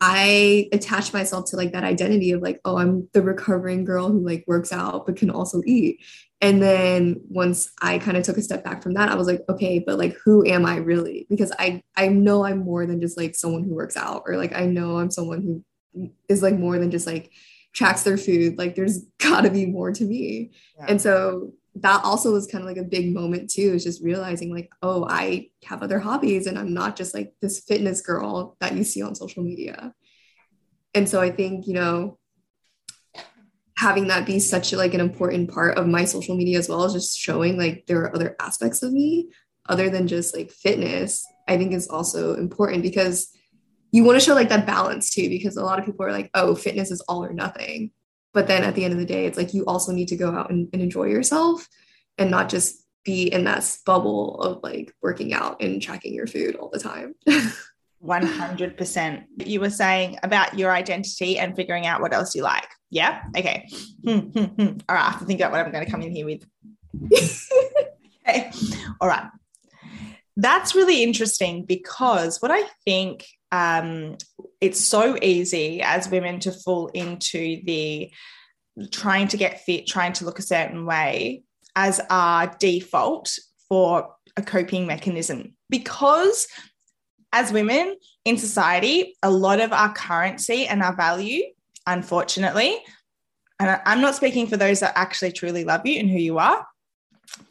I 0.00 0.68
attach 0.72 1.12
myself 1.12 1.50
to 1.50 1.56
like 1.56 1.72
that 1.72 1.84
identity 1.84 2.32
of 2.32 2.42
like, 2.42 2.60
oh, 2.64 2.76
I'm 2.76 3.08
the 3.12 3.22
recovering 3.22 3.84
girl 3.84 4.08
who 4.08 4.24
like 4.24 4.44
works 4.46 4.72
out 4.72 5.06
but 5.06 5.16
can 5.16 5.30
also 5.30 5.62
eat. 5.64 6.04
And 6.42 6.62
then 6.62 7.20
once 7.28 7.70
I 7.80 7.98
kind 7.98 8.16
of 8.16 8.22
took 8.22 8.36
a 8.36 8.42
step 8.42 8.62
back 8.62 8.82
from 8.82 8.92
that, 8.94 9.08
I 9.08 9.14
was 9.14 9.26
like, 9.26 9.42
okay, 9.48 9.78
but 9.78 9.98
like 9.98 10.14
who 10.22 10.46
am 10.46 10.66
I 10.66 10.76
really? 10.76 11.26
Because 11.30 11.50
I 11.58 11.82
I 11.96 12.08
know 12.08 12.44
I'm 12.44 12.58
more 12.58 12.86
than 12.86 13.00
just 13.00 13.16
like 13.16 13.34
someone 13.34 13.64
who 13.64 13.74
works 13.74 13.96
out 13.96 14.24
or 14.26 14.36
like 14.36 14.54
I 14.54 14.66
know 14.66 14.98
I'm 14.98 15.10
someone 15.10 15.42
who 15.42 16.10
is 16.28 16.42
like 16.42 16.54
more 16.54 16.78
than 16.78 16.90
just 16.90 17.06
like 17.06 17.30
tracks 17.72 18.02
their 18.02 18.18
food. 18.18 18.58
Like 18.58 18.74
there's 18.74 18.98
got 19.18 19.42
to 19.42 19.50
be 19.50 19.64
more 19.64 19.92
to 19.92 20.04
me. 20.04 20.50
Yeah. 20.76 20.86
And 20.88 21.00
so 21.00 21.52
that 21.80 22.04
also 22.04 22.32
was 22.32 22.46
kind 22.46 22.62
of 22.62 22.68
like 22.68 22.78
a 22.78 22.88
big 22.88 23.14
moment 23.14 23.50
too, 23.50 23.72
is 23.74 23.84
just 23.84 24.02
realizing 24.02 24.52
like, 24.52 24.70
oh, 24.82 25.06
I 25.08 25.50
have 25.64 25.82
other 25.82 25.98
hobbies 25.98 26.46
and 26.46 26.58
I'm 26.58 26.72
not 26.72 26.96
just 26.96 27.14
like 27.14 27.34
this 27.42 27.60
fitness 27.60 28.00
girl 28.00 28.56
that 28.60 28.74
you 28.74 28.82
see 28.84 29.02
on 29.02 29.14
social 29.14 29.42
media. 29.42 29.92
And 30.94 31.08
so 31.08 31.20
I 31.20 31.30
think, 31.30 31.66
you 31.66 31.74
know, 31.74 32.18
having 33.76 34.08
that 34.08 34.24
be 34.24 34.38
such 34.38 34.72
like 34.72 34.94
an 34.94 35.00
important 35.00 35.50
part 35.50 35.76
of 35.76 35.86
my 35.86 36.06
social 36.06 36.34
media 36.34 36.58
as 36.58 36.68
well 36.68 36.84
as 36.84 36.94
just 36.94 37.18
showing 37.18 37.58
like 37.58 37.84
there 37.86 38.00
are 38.00 38.14
other 38.14 38.34
aspects 38.40 38.82
of 38.82 38.92
me 38.92 39.30
other 39.68 39.90
than 39.90 40.08
just 40.08 40.34
like 40.34 40.50
fitness, 40.50 41.26
I 41.46 41.58
think 41.58 41.72
is 41.72 41.88
also 41.88 42.34
important 42.36 42.82
because 42.82 43.28
you 43.92 44.02
want 44.02 44.18
to 44.18 44.24
show 44.24 44.34
like 44.34 44.48
that 44.48 44.66
balance 44.66 45.10
too, 45.10 45.28
because 45.28 45.56
a 45.56 45.64
lot 45.64 45.78
of 45.78 45.84
people 45.84 46.06
are 46.06 46.12
like, 46.12 46.30
oh, 46.32 46.54
fitness 46.54 46.90
is 46.90 47.02
all 47.02 47.22
or 47.24 47.34
nothing. 47.34 47.90
But 48.36 48.48
then 48.48 48.64
at 48.64 48.74
the 48.74 48.84
end 48.84 48.92
of 48.92 48.98
the 48.98 49.06
day, 49.06 49.24
it's 49.24 49.38
like 49.38 49.54
you 49.54 49.64
also 49.64 49.92
need 49.92 50.08
to 50.08 50.16
go 50.16 50.30
out 50.30 50.50
and, 50.50 50.68
and 50.74 50.82
enjoy 50.82 51.04
yourself 51.04 51.66
and 52.18 52.30
not 52.30 52.50
just 52.50 52.84
be 53.02 53.32
in 53.32 53.44
that 53.44 53.66
bubble 53.86 54.42
of 54.42 54.62
like 54.62 54.92
working 55.00 55.32
out 55.32 55.62
and 55.62 55.80
tracking 55.80 56.12
your 56.12 56.26
food 56.26 56.54
all 56.54 56.68
the 56.68 56.78
time. 56.78 57.14
100%. 58.04 59.24
You 59.38 59.60
were 59.60 59.70
saying 59.70 60.18
about 60.22 60.58
your 60.58 60.70
identity 60.70 61.38
and 61.38 61.56
figuring 61.56 61.86
out 61.86 62.02
what 62.02 62.12
else 62.12 62.34
you 62.34 62.42
like. 62.42 62.68
Yeah. 62.90 63.22
Okay. 63.34 63.70
Hmm, 64.04 64.18
hmm, 64.18 64.44
hmm. 64.44 64.78
All 64.86 64.96
right. 64.96 65.06
I 65.06 65.10
have 65.12 65.20
to 65.20 65.24
think 65.24 65.40
about 65.40 65.52
what 65.52 65.64
I'm 65.64 65.72
going 65.72 65.86
to 65.86 65.90
come 65.90 66.02
in 66.02 66.12
here 66.12 66.26
with. 66.26 66.44
Okay. 68.28 68.50
All 69.00 69.08
right. 69.08 69.28
That's 70.36 70.74
really 70.74 71.04
interesting 71.04 71.64
because 71.64 72.42
what 72.42 72.50
I 72.50 72.64
think 72.84 73.24
um, 73.56 74.18
it's 74.60 74.80
so 74.80 75.16
easy 75.22 75.80
as 75.80 76.10
women 76.10 76.40
to 76.40 76.52
fall 76.52 76.88
into 76.88 77.62
the 77.64 78.12
trying 78.90 79.28
to 79.28 79.38
get 79.38 79.62
fit, 79.62 79.86
trying 79.86 80.12
to 80.14 80.26
look 80.26 80.38
a 80.38 80.42
certain 80.42 80.84
way 80.84 81.42
as 81.74 81.98
our 82.10 82.54
default 82.58 83.38
for 83.66 84.14
a 84.36 84.42
coping 84.42 84.86
mechanism. 84.86 85.54
Because 85.70 86.46
as 87.32 87.50
women 87.50 87.96
in 88.26 88.36
society, 88.36 89.16
a 89.22 89.30
lot 89.30 89.60
of 89.60 89.72
our 89.72 89.92
currency 89.94 90.66
and 90.66 90.82
our 90.82 90.94
value, 90.94 91.42
unfortunately, 91.86 92.76
and 93.58 93.80
I'm 93.86 94.02
not 94.02 94.14
speaking 94.14 94.48
for 94.48 94.58
those 94.58 94.80
that 94.80 94.92
actually 94.96 95.32
truly 95.32 95.64
love 95.64 95.86
you 95.86 95.98
and 95.98 96.10
who 96.10 96.18
you 96.18 96.38
are, 96.38 96.66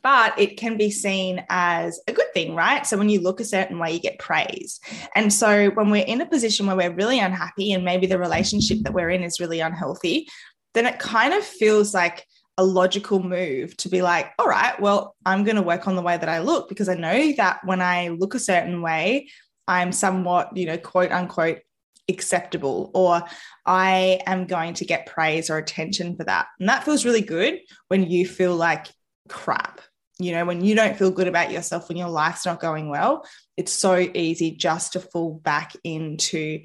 but 0.01 0.38
it 0.39 0.58
can 0.58 0.77
be 0.77 0.89
seen 0.89 1.44
as 1.50 2.00
a 2.08 2.13
good 2.13 2.32
thing, 2.34 2.55
right? 2.55 2.86
So 2.86 2.98
when 2.98 3.10
you 3.10 3.22
look 3.22 3.39
a 3.39 3.46
certain 3.46 3.79
way, 3.79 3.94
you 3.94 4.00
get 4.00 4.20
praise. 4.20 4.79
And 5.15 5.32
so 5.32 5.70
when 5.72 5.89
we're 5.89 6.05
in 6.05 6.22
a 6.22 6.25
position 6.25 6.67
where 6.67 6.75
we're 6.75 6.96
really 6.96 7.20
unhappy 7.20 7.74
and 7.74 7.84
maybe 7.84 8.08
the 8.08 8.20
relationship 8.20 8.79
that 8.84 8.94
we're 8.94 9.10
in 9.10 9.24
is 9.24 9.39
really 9.39 9.60
unhealthy, 9.60 10.27
then 10.74 10.86
it 10.86 11.00
kind 11.00 11.34
of 11.34 11.44
feels 11.44 11.94
like 11.94 12.25
a 12.58 12.63
logical 12.63 13.22
move 13.22 13.75
to 13.77 13.89
be 13.89 14.01
like, 14.01 14.32
all 14.39 14.48
right, 14.48 14.79
well, 14.79 15.15
I'm 15.25 15.44
going 15.44 15.58
to 15.58 15.62
work 15.62 15.88
on 15.88 15.96
the 15.96 16.01
way 16.01 16.17
that 16.17 16.29
I 16.29 16.39
look 16.39 16.70
because 16.70 16.88
I 16.88 16.96
know 16.96 17.34
that 17.34 17.60
when 17.65 17.82
I 17.82 18.10
look 18.10 18.34
a 18.34 18.39
certain 18.39 18.82
way, 18.82 19.29
I'm 19.67 19.91
somewhat, 19.91 20.55
you 20.55 20.65
know, 20.65 20.77
quote 20.77 21.12
unquote, 21.12 21.60
acceptable 22.08 22.91
or 22.94 23.24
I 23.65 24.22
am 24.27 24.46
going 24.46 24.75
to 24.75 24.86
get 24.86 25.08
praise 25.08 25.50
or 25.50 25.58
attention 25.58 26.15
for 26.15 26.24
that. 26.25 26.48
And 26.60 26.70
that 26.70 26.84
feels 26.84 27.03
really 27.03 27.22
good 27.22 27.60
when 27.88 28.10
you 28.10 28.27
feel 28.27 28.55
like 28.55 28.88
crap. 29.27 29.82
You 30.17 30.32
know, 30.32 30.46
when 30.46 30.63
you 30.63 30.75
don't 30.75 30.98
feel 30.98 31.12
good 31.12 31.27
about 31.27 31.51
yourself, 31.51 31.89
when 31.89 31.98
your 31.98 32.10
life's 32.10 32.46
not 32.46 32.62
going 32.62 32.89
well, 32.89 33.25
it's 33.58 33.72
so 33.72 33.98
easy 33.98 34.51
just 34.51 34.94
to 34.94 35.00
fall 35.00 35.34
back 35.34 35.74
into 35.84 36.63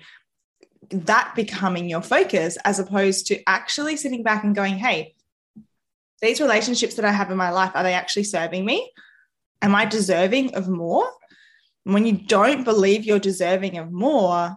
that 0.90 1.32
becoming 1.34 1.88
your 1.88 2.02
focus 2.02 2.56
as 2.64 2.78
opposed 2.78 3.26
to 3.26 3.40
actually 3.48 3.96
sitting 3.96 4.22
back 4.22 4.44
and 4.44 4.54
going, 4.54 4.74
hey, 4.74 5.14
these 6.20 6.40
relationships 6.40 6.94
that 6.94 7.04
I 7.04 7.12
have 7.12 7.30
in 7.30 7.36
my 7.36 7.50
life, 7.50 7.72
are 7.74 7.82
they 7.82 7.94
actually 7.94 8.24
serving 8.24 8.64
me? 8.64 8.92
Am 9.62 9.74
I 9.74 9.84
deserving 9.84 10.54
of 10.54 10.68
more? 10.68 11.08
And 11.84 11.94
when 11.94 12.06
you 12.06 12.12
don't 12.12 12.64
believe 12.64 13.04
you're 13.04 13.18
deserving 13.18 13.78
of 13.78 13.90
more, 13.90 14.56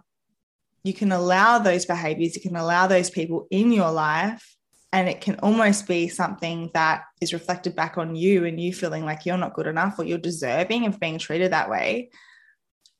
you 0.83 0.93
can 0.93 1.11
allow 1.11 1.59
those 1.59 1.85
behaviors, 1.85 2.35
you 2.35 2.41
can 2.41 2.55
allow 2.55 2.87
those 2.87 3.09
people 3.09 3.47
in 3.49 3.71
your 3.71 3.91
life, 3.91 4.55
and 4.93 5.09
it 5.09 5.21
can 5.21 5.35
almost 5.39 5.87
be 5.87 6.07
something 6.07 6.69
that 6.75 7.05
is 7.19 7.33
reflected 7.33 7.75
back 7.75 7.97
on 7.97 8.15
you 8.15 8.45
and 8.45 8.61
you 8.61 8.71
feeling 8.71 9.03
like 9.03 9.25
you're 9.25 9.37
not 9.37 9.55
good 9.55 9.65
enough 9.65 9.97
or 9.97 10.05
you're 10.05 10.19
deserving 10.19 10.85
of 10.85 10.99
being 10.99 11.17
treated 11.17 11.51
that 11.51 11.69
way. 11.69 12.11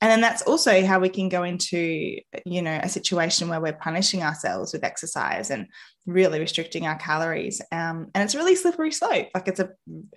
And 0.01 0.11
then 0.11 0.19
that's 0.19 0.41
also 0.41 0.83
how 0.85 0.99
we 0.99 1.07
can 1.07 1.29
go 1.29 1.43
into, 1.43 2.17
you 2.45 2.61
know, 2.63 2.79
a 2.81 2.89
situation 2.89 3.47
where 3.47 3.61
we're 3.61 3.73
punishing 3.73 4.23
ourselves 4.23 4.73
with 4.73 4.83
exercise 4.83 5.51
and 5.51 5.67
really 6.07 6.39
restricting 6.39 6.87
our 6.87 6.97
calories. 6.97 7.61
Um, 7.71 8.09
and 8.13 8.23
it's 8.23 8.33
a 8.33 8.39
really 8.39 8.55
slippery 8.55 8.91
slope. 8.91 9.29
Like 9.35 9.47
it's 9.47 9.59
a, 9.59 9.69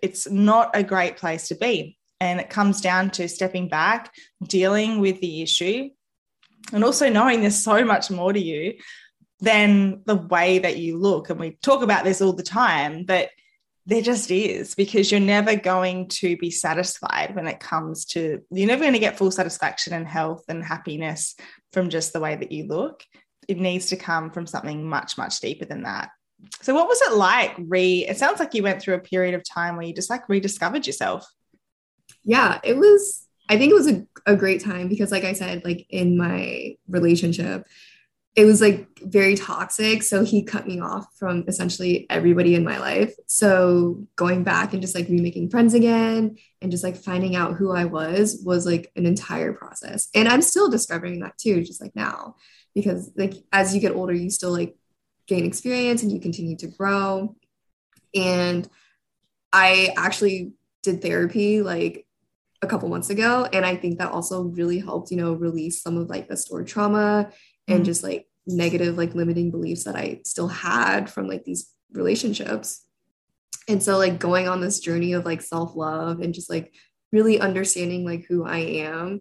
it's 0.03 0.29
not 0.29 0.71
a 0.75 0.83
great 0.83 1.19
place 1.19 1.49
to 1.49 1.57
be. 1.57 1.99
And 2.21 2.41
it 2.41 2.49
comes 2.49 2.81
down 2.81 3.11
to 3.11 3.29
stepping 3.29 3.69
back, 3.69 4.13
dealing 4.43 4.99
with 4.99 5.21
the 5.21 5.43
issue, 5.43 5.91
and 6.73 6.83
also 6.83 7.11
knowing 7.11 7.43
there's 7.43 7.63
so 7.63 7.85
much 7.85 8.11
more 8.11 8.33
to 8.33 8.41
you 8.41 8.75
than 9.41 10.03
the 10.07 10.17
way 10.17 10.61
that 10.61 10.79
you 10.79 10.99
look. 10.99 11.31
And 11.31 11.39
we 11.39 11.59
talk 11.63 11.83
about 11.83 12.05
this 12.05 12.21
all 12.21 12.33
the 12.33 12.43
time, 12.43 13.05
but 13.05 13.31
there 13.85 14.03
just 14.03 14.31
is 14.31 14.75
because 14.75 15.11
you're 15.11 15.21
never 15.21 15.55
going 15.55 16.09
to 16.09 16.37
be 16.39 16.51
satisfied 16.51 17.37
when 17.37 17.47
it 17.47 17.61
comes 17.61 18.05
to, 18.07 18.43
you're 18.51 18.67
never 18.67 18.83
going 18.83 18.95
to 18.95 18.99
get 18.99 19.19
full 19.19 19.31
satisfaction 19.31 19.93
and 19.93 20.09
health 20.09 20.45
and 20.49 20.65
happiness 20.65 21.37
from 21.73 21.91
just 21.91 22.13
the 22.13 22.21
way 22.21 22.35
that 22.35 22.51
you 22.51 22.67
look. 22.67 23.05
It 23.47 23.59
needs 23.59 23.87
to 23.87 23.97
come 23.97 24.31
from 24.31 24.47
something 24.47 24.89
much, 24.89 25.17
much 25.17 25.39
deeper 25.41 25.67
than 25.67 25.85
that. 25.85 26.11
So, 26.63 26.75
what 26.75 26.89
was 26.89 27.01
it 27.03 27.13
like? 27.13 27.55
Re, 27.59 28.05
it 28.07 28.19
sounds 28.19 28.41
like 28.41 28.55
you 28.55 28.63
went 28.63 28.83
through 28.83 28.95
a 28.95 29.01
period 29.01 29.35
of 29.35 29.43
time 29.49 29.77
where 29.77 29.87
you 29.87 29.95
just 29.95 30.11
like 30.11 30.29
rediscovered 30.29 30.87
yourself 30.87 31.27
yeah, 32.27 32.59
it 32.65 32.77
was, 32.77 33.25
I 33.49 33.57
think 33.57 33.71
it 33.71 33.77
was 33.77 33.89
a, 33.89 34.05
a 34.27 34.37
great 34.37 34.63
time 34.63 34.89
because, 34.89 35.13
like 35.13 35.25
I 35.25 35.33
said, 35.33 35.65
like 35.65 35.87
in 35.89 36.19
my 36.19 36.75
relationship, 36.89 37.67
it 38.37 38.45
was 38.45 38.61
like 38.61 38.87
very 39.01 39.35
toxic. 39.35 40.03
So 40.03 40.23
he 40.23 40.45
cut 40.45 40.69
me 40.69 40.79
off 40.79 41.07
from 41.19 41.45
essentially 41.49 42.07
everybody 42.11 42.55
in 42.55 42.65
my 42.65 42.79
life. 42.79 43.15
So 43.27 44.07
going 44.15 44.45
back 44.45 44.75
and 44.75 44.83
just 44.83 44.95
like 44.95 45.09
remaking 45.09 45.49
friends 45.49 45.73
again 45.73 46.37
and 46.61 46.71
just 46.71 46.85
like 46.85 46.97
finding 46.97 47.35
out 47.35 47.55
who 47.55 47.73
I 47.73 47.87
was 47.87 48.43
was 48.45 48.67
like 48.67 48.93
an 48.95 49.07
entire 49.07 49.55
process. 49.55 50.09
And 50.15 50.29
I'm 50.29 50.43
still 50.43 50.69
discovering 50.69 51.21
that 51.21 51.39
too, 51.39 51.65
just 51.65 51.81
like 51.81 51.97
now, 51.97 52.37
because 52.75 53.11
like 53.17 53.33
as 53.53 53.75
you 53.75 53.81
get 53.81 53.97
older, 53.97 54.13
you 54.13 54.29
still 54.29 54.53
like 54.53 54.77
gain 55.27 55.47
experience 55.47 56.03
and 56.03 56.13
you 56.13 56.21
continue 56.21 56.59
to 56.59 56.67
grow. 56.67 57.35
And 58.15 58.69
I 59.51 59.95
actually 59.97 60.53
did 60.83 61.01
therapy 61.01 61.63
like 61.63 62.07
a 62.63 62.67
couple 62.67 62.89
months 62.89 63.11
ago 63.11 63.47
and 63.53 63.67
i 63.67 63.77
think 63.77 63.99
that 63.99 64.11
also 64.11 64.45
really 64.45 64.79
helped 64.79 65.11
you 65.11 65.17
know 65.17 65.35
release 65.35 65.83
some 65.83 65.99
of 65.99 66.09
like 66.09 66.27
the 66.27 66.37
stored 66.37 66.67
trauma 66.67 67.31
and 67.69 67.79
mm-hmm. 67.79 67.85
just 67.85 68.03
like 68.03 68.27
negative 68.47 68.97
like 68.97 69.15
limiting 69.15 69.51
beliefs 69.51 69.85
that 69.85 69.97
i 69.97 70.21
still 70.25 70.49
had 70.49 71.11
from 71.11 71.27
like 71.27 71.45
these 71.45 71.71
relationships 71.93 72.85
and 73.69 73.83
so 73.83 73.99
like 73.99 74.21
going 74.21 74.47
on 74.47 74.61
this 74.61 74.81
journey 74.81 75.15
of 75.15 75.25
like 75.25 75.43
self-love 75.43 76.21
and 76.21 76.35
just 76.35 76.49
like 76.49 76.73
really 77.13 77.41
understanding 77.41 78.05
like 78.05 78.25
who 78.27 78.45
i 78.45 78.59
am 78.59 79.21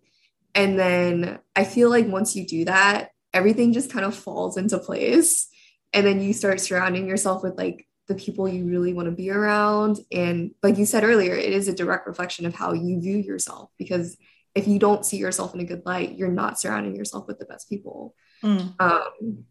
and 0.54 0.78
then 0.78 1.40
i 1.56 1.64
feel 1.64 1.90
like 1.90 2.08
once 2.08 2.36
you 2.36 2.46
do 2.46 2.66
that 2.66 3.10
everything 3.34 3.74
just 3.74 3.92
kind 3.92 4.06
of 4.06 4.16
falls 4.16 4.58
into 4.58 4.78
place 4.78 5.48
and 5.94 6.06
then 6.06 6.22
you 6.22 6.34
start 6.34 6.60
surrounding 6.60 7.08
yourself 7.08 7.42
with 7.42 7.58
like 7.58 7.88
the 8.08 8.16
people 8.16 8.48
you 8.48 8.66
really 8.66 8.94
want 8.94 9.08
to 9.08 9.12
be 9.12 9.32
around. 9.32 10.00
And 10.12 10.52
like 10.62 10.78
you 10.78 10.86
said 10.86 11.04
earlier, 11.04 11.34
it 11.34 11.54
is 11.54 11.68
a 11.68 11.74
direct 11.74 12.08
reflection 12.08 12.46
of 12.46 12.54
how 12.54 12.74
you 12.74 13.00
view 13.02 13.18
yourself 13.18 13.72
because 13.78 14.18
if 14.54 14.68
you 14.68 14.80
don't 14.80 15.06
see 15.06 15.18
yourself 15.18 15.54
in 15.54 15.62
a 15.62 15.66
good 15.66 15.84
light, 15.86 16.16
you're 16.16 16.30
not 16.30 16.60
surrounding 16.60 16.96
yourself 16.96 17.28
with 17.28 17.40
the 17.40 17.46
best 17.46 17.68
people. 17.68 18.16
Mm. 18.46 18.80
Um, 18.80 19.46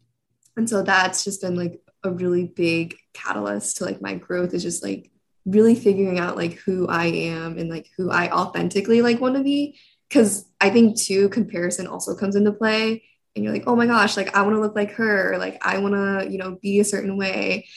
and 0.55 0.69
so 0.69 0.81
that's 0.81 1.23
just 1.23 1.41
been 1.41 1.55
like 1.55 1.81
a 2.03 2.11
really 2.11 2.45
big 2.45 2.95
catalyst 3.13 3.77
to 3.77 3.85
like 3.85 4.01
my 4.01 4.15
growth 4.15 4.53
is 4.53 4.63
just 4.63 4.83
like 4.83 5.11
really 5.45 5.75
figuring 5.75 6.17
out 6.17 6.37
like 6.37 6.53
who 6.53 6.87
I 6.87 7.07
am 7.07 7.57
and 7.57 7.69
like 7.69 7.89
who 7.97 8.09
I 8.09 8.31
authentically 8.31 9.01
like 9.01 9.19
want 9.19 9.35
to 9.35 9.43
be. 9.43 9.77
Cause 10.09 10.45
I 10.61 10.69
think 10.69 10.99
too, 10.99 11.29
comparison 11.29 11.87
also 11.87 12.15
comes 12.15 12.35
into 12.35 12.51
play. 12.51 13.03
And 13.35 13.43
you're 13.43 13.53
like, 13.53 13.67
oh 13.67 13.75
my 13.75 13.85
gosh, 13.85 14.15
like 14.15 14.35
I 14.35 14.43
want 14.43 14.55
to 14.55 14.61
look 14.61 14.75
like 14.75 14.91
her, 14.91 15.37
like 15.37 15.59
I 15.65 15.79
want 15.79 15.93
to, 15.95 16.31
you 16.31 16.37
know, 16.37 16.57
be 16.61 16.79
a 16.79 16.85
certain 16.85 17.17
way 17.17 17.67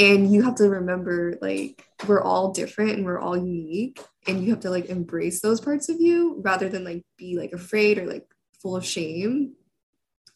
and 0.00 0.32
you 0.32 0.42
have 0.42 0.54
to 0.56 0.68
remember 0.68 1.36
like 1.40 1.84
we're 2.06 2.22
all 2.22 2.52
different 2.52 2.92
and 2.92 3.04
we're 3.04 3.20
all 3.20 3.36
unique 3.36 4.00
and 4.26 4.42
you 4.42 4.50
have 4.50 4.60
to 4.60 4.70
like 4.70 4.86
embrace 4.86 5.40
those 5.40 5.60
parts 5.60 5.88
of 5.88 6.00
you 6.00 6.40
rather 6.44 6.68
than 6.68 6.84
like 6.84 7.02
be 7.16 7.36
like 7.36 7.52
afraid 7.52 7.98
or 7.98 8.06
like 8.06 8.26
full 8.62 8.76
of 8.76 8.84
shame 8.84 9.54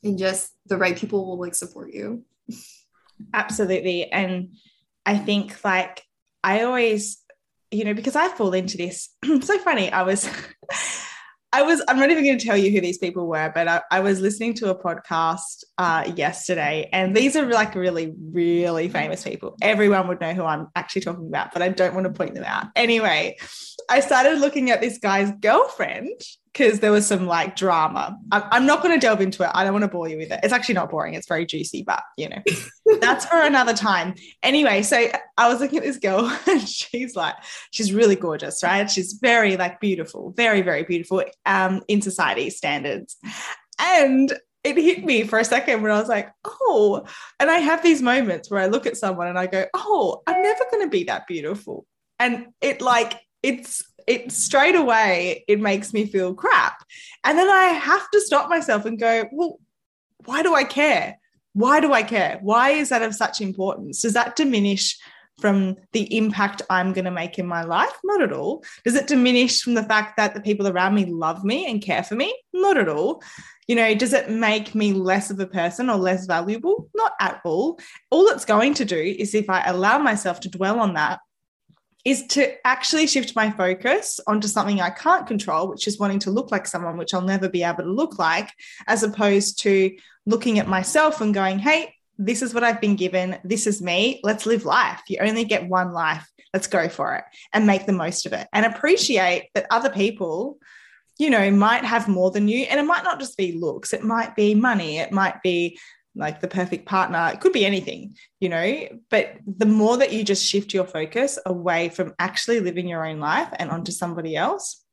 and 0.04 0.18
just 0.18 0.50
the 0.66 0.76
right 0.76 0.96
people 0.96 1.26
will 1.26 1.38
like 1.38 1.54
support 1.54 1.92
you 1.92 2.24
absolutely 3.32 4.10
and 4.10 4.54
i 5.06 5.16
think 5.16 5.62
like 5.64 6.02
i 6.42 6.62
always 6.62 7.18
you 7.70 7.84
know 7.84 7.94
because 7.94 8.16
i 8.16 8.28
fall 8.28 8.52
into 8.52 8.76
this 8.76 9.10
so 9.40 9.58
funny 9.58 9.90
i 9.90 10.02
was 10.02 10.28
I 11.54 11.62
was, 11.62 11.80
I'm 11.86 12.00
not 12.00 12.10
even 12.10 12.24
going 12.24 12.36
to 12.36 12.44
tell 12.44 12.56
you 12.56 12.72
who 12.72 12.80
these 12.80 12.98
people 12.98 13.28
were, 13.28 13.52
but 13.54 13.68
I, 13.68 13.80
I 13.88 14.00
was 14.00 14.20
listening 14.20 14.54
to 14.54 14.70
a 14.70 14.74
podcast 14.74 15.62
uh, 15.78 16.10
yesterday, 16.16 16.88
and 16.92 17.16
these 17.16 17.36
are 17.36 17.46
like 17.46 17.76
really, 17.76 18.12
really 18.32 18.88
famous 18.88 19.22
people. 19.22 19.54
Everyone 19.62 20.08
would 20.08 20.20
know 20.20 20.34
who 20.34 20.42
I'm 20.42 20.66
actually 20.74 21.02
talking 21.02 21.28
about, 21.28 21.52
but 21.52 21.62
I 21.62 21.68
don't 21.68 21.94
want 21.94 22.08
to 22.08 22.12
point 22.12 22.34
them 22.34 22.42
out. 22.42 22.66
Anyway, 22.74 23.36
I 23.88 24.00
started 24.00 24.40
looking 24.40 24.72
at 24.72 24.80
this 24.80 24.98
guy's 24.98 25.30
girlfriend 25.30 26.20
because 26.54 26.78
there 26.78 26.92
was 26.92 27.04
some 27.04 27.26
like 27.26 27.56
drama. 27.56 28.16
I'm, 28.30 28.64
not 28.64 28.80
going 28.80 28.94
to 28.94 29.04
delve 29.04 29.20
into 29.20 29.42
it. 29.42 29.50
I 29.52 29.64
don't 29.64 29.72
want 29.72 29.82
to 29.82 29.88
bore 29.88 30.08
you 30.08 30.16
with 30.16 30.30
it. 30.30 30.38
It's 30.44 30.52
actually 30.52 30.76
not 30.76 30.88
boring. 30.88 31.14
It's 31.14 31.26
very 31.26 31.44
juicy, 31.44 31.82
but 31.82 32.00
you 32.16 32.28
know, 32.28 32.40
that's 33.00 33.26
for 33.26 33.40
another 33.40 33.74
time. 33.74 34.14
Anyway, 34.42 34.82
so 34.82 35.08
I 35.36 35.48
was 35.48 35.60
looking 35.60 35.78
at 35.78 35.84
this 35.84 35.98
girl 35.98 36.26
and 36.48 36.66
she's 36.66 37.16
like, 37.16 37.34
she's 37.72 37.92
really 37.92 38.14
gorgeous, 38.14 38.62
right? 38.62 38.88
She's 38.88 39.14
very 39.14 39.56
like 39.56 39.80
beautiful, 39.80 40.32
very, 40.36 40.62
very 40.62 40.84
beautiful 40.84 41.24
um, 41.44 41.82
in 41.88 42.00
society 42.00 42.50
standards. 42.50 43.16
And 43.80 44.32
it 44.62 44.76
hit 44.76 45.04
me 45.04 45.24
for 45.24 45.40
a 45.40 45.44
second 45.44 45.82
when 45.82 45.90
I 45.90 45.98
was 45.98 46.08
like, 46.08 46.30
oh, 46.44 47.04
and 47.40 47.50
I 47.50 47.58
have 47.58 47.82
these 47.82 48.00
moments 48.00 48.48
where 48.48 48.60
I 48.60 48.66
look 48.66 48.86
at 48.86 48.96
someone 48.96 49.26
and 49.26 49.38
I 49.38 49.46
go, 49.46 49.66
oh, 49.74 50.22
I'm 50.26 50.40
never 50.40 50.64
going 50.70 50.86
to 50.86 50.90
be 50.90 51.04
that 51.04 51.26
beautiful. 51.26 51.84
And 52.20 52.46
it 52.60 52.80
like, 52.80 53.20
it's 53.42 53.84
it 54.06 54.30
straight 54.32 54.74
away 54.74 55.44
it 55.48 55.60
makes 55.60 55.92
me 55.92 56.06
feel 56.06 56.34
crap 56.34 56.84
and 57.24 57.38
then 57.38 57.48
i 57.48 57.64
have 57.66 58.08
to 58.10 58.20
stop 58.20 58.48
myself 58.48 58.84
and 58.84 58.98
go 58.98 59.24
well 59.32 59.58
why 60.24 60.42
do 60.42 60.54
i 60.54 60.64
care 60.64 61.18
why 61.52 61.80
do 61.80 61.92
i 61.92 62.02
care 62.02 62.38
why 62.42 62.70
is 62.70 62.88
that 62.88 63.02
of 63.02 63.14
such 63.14 63.40
importance 63.40 64.02
does 64.02 64.14
that 64.14 64.36
diminish 64.36 64.96
from 65.40 65.76
the 65.92 66.16
impact 66.16 66.62
I'm 66.70 66.92
going 66.92 67.04
to 67.04 67.10
make 67.10 67.38
in 67.38 67.46
my 67.46 67.64
life? 67.64 67.92
Not 68.04 68.22
at 68.22 68.32
all. 68.32 68.64
Does 68.84 68.94
it 68.94 69.06
diminish 69.06 69.62
from 69.62 69.74
the 69.74 69.82
fact 69.82 70.16
that 70.16 70.34
the 70.34 70.40
people 70.40 70.68
around 70.68 70.94
me 70.94 71.06
love 71.06 71.44
me 71.44 71.68
and 71.68 71.82
care 71.82 72.02
for 72.02 72.14
me? 72.14 72.34
Not 72.52 72.76
at 72.76 72.88
all. 72.88 73.22
You 73.66 73.76
know, 73.76 73.94
does 73.94 74.12
it 74.12 74.30
make 74.30 74.74
me 74.74 74.92
less 74.92 75.30
of 75.30 75.40
a 75.40 75.46
person 75.46 75.88
or 75.90 75.96
less 75.96 76.26
valuable? 76.26 76.88
Not 76.94 77.12
at 77.20 77.40
all. 77.44 77.80
All 78.10 78.28
it's 78.28 78.44
going 78.44 78.74
to 78.74 78.84
do 78.84 78.96
is 78.96 79.34
if 79.34 79.48
I 79.48 79.64
allow 79.64 79.98
myself 79.98 80.40
to 80.40 80.50
dwell 80.50 80.80
on 80.80 80.94
that, 80.94 81.20
is 82.04 82.26
to 82.28 82.54
actually 82.66 83.06
shift 83.06 83.34
my 83.34 83.50
focus 83.50 84.20
onto 84.26 84.46
something 84.46 84.80
I 84.80 84.90
can't 84.90 85.26
control, 85.26 85.68
which 85.68 85.86
is 85.86 85.98
wanting 85.98 86.18
to 86.20 86.30
look 86.30 86.50
like 86.50 86.66
someone, 86.66 86.98
which 86.98 87.14
I'll 87.14 87.22
never 87.22 87.48
be 87.48 87.62
able 87.62 87.84
to 87.84 87.90
look 87.90 88.18
like, 88.18 88.50
as 88.86 89.02
opposed 89.02 89.60
to 89.60 89.96
looking 90.26 90.58
at 90.58 90.68
myself 90.68 91.20
and 91.20 91.32
going, 91.32 91.58
hey, 91.58 91.94
this 92.18 92.42
is 92.42 92.54
what 92.54 92.62
I've 92.62 92.80
been 92.80 92.96
given. 92.96 93.38
This 93.42 93.66
is 93.66 93.82
me. 93.82 94.20
Let's 94.22 94.46
live 94.46 94.64
life. 94.64 95.00
You 95.08 95.18
only 95.20 95.44
get 95.44 95.68
one 95.68 95.92
life. 95.92 96.28
Let's 96.52 96.66
go 96.66 96.88
for 96.88 97.16
it 97.16 97.24
and 97.52 97.66
make 97.66 97.86
the 97.86 97.92
most 97.92 98.26
of 98.26 98.32
it 98.32 98.46
and 98.52 98.64
appreciate 98.64 99.48
that 99.54 99.66
other 99.70 99.90
people, 99.90 100.58
you 101.18 101.30
know, 101.30 101.50
might 101.50 101.84
have 101.84 102.06
more 102.06 102.30
than 102.30 102.46
you. 102.46 102.66
And 102.66 102.78
it 102.78 102.84
might 102.84 103.02
not 103.02 103.18
just 103.18 103.36
be 103.36 103.52
looks, 103.52 103.92
it 103.92 104.04
might 104.04 104.36
be 104.36 104.54
money, 104.54 104.98
it 104.98 105.10
might 105.10 105.42
be 105.42 105.78
like 106.14 106.40
the 106.40 106.48
perfect 106.48 106.86
partner. 106.86 107.30
It 107.32 107.40
could 107.40 107.52
be 107.52 107.66
anything, 107.66 108.16
you 108.40 108.48
know, 108.48 108.88
but 109.10 109.36
the 109.46 109.66
more 109.66 109.96
that 109.96 110.12
you 110.12 110.24
just 110.24 110.46
shift 110.46 110.72
your 110.72 110.84
focus 110.84 111.38
away 111.44 111.88
from 111.88 112.14
actually 112.18 112.60
living 112.60 112.88
your 112.88 113.06
own 113.06 113.20
life 113.20 113.48
and 113.58 113.70
onto 113.70 113.92
somebody 113.92 114.36
else, 114.36 114.84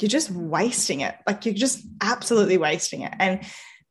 you're 0.00 0.08
just 0.08 0.30
wasting 0.30 1.00
it. 1.00 1.16
Like 1.26 1.44
you're 1.44 1.54
just 1.54 1.84
absolutely 2.00 2.58
wasting 2.58 3.02
it. 3.02 3.12
And 3.18 3.40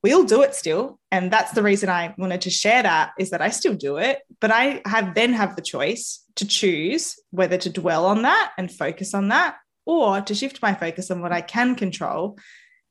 we 0.04 0.14
all 0.14 0.24
do 0.24 0.44
it 0.44 0.56
still. 0.56 1.00
And 1.12 1.32
that's 1.32 1.52
the 1.52 1.64
reason 1.64 1.90
I 1.90 2.14
wanted 2.18 2.42
to 2.42 2.50
share 2.50 2.84
that 2.84 3.12
is 3.20 3.32
that 3.32 3.42
I 3.42 3.50
still 3.50 3.74
do 3.74 3.98
it, 3.98 4.20
but 4.40 4.52
I 4.52 4.82
have 4.86 5.16
then 5.16 5.34
have 5.34 5.56
the 5.56 5.62
choice 5.62 6.24
to 6.36 6.48
choose 6.48 7.16
whether 7.32 7.58
to 7.58 7.70
dwell 7.70 8.06
on 8.06 8.22
that 8.22 8.54
and 8.58 8.72
focus 8.72 9.14
on 9.14 9.30
that 9.30 9.56
or 9.86 10.22
to 10.22 10.36
shift 10.36 10.62
my 10.62 10.74
focus 10.74 11.10
on 11.12 11.22
what 11.22 11.32
I 11.32 11.42
can 11.42 11.76
control 11.76 12.38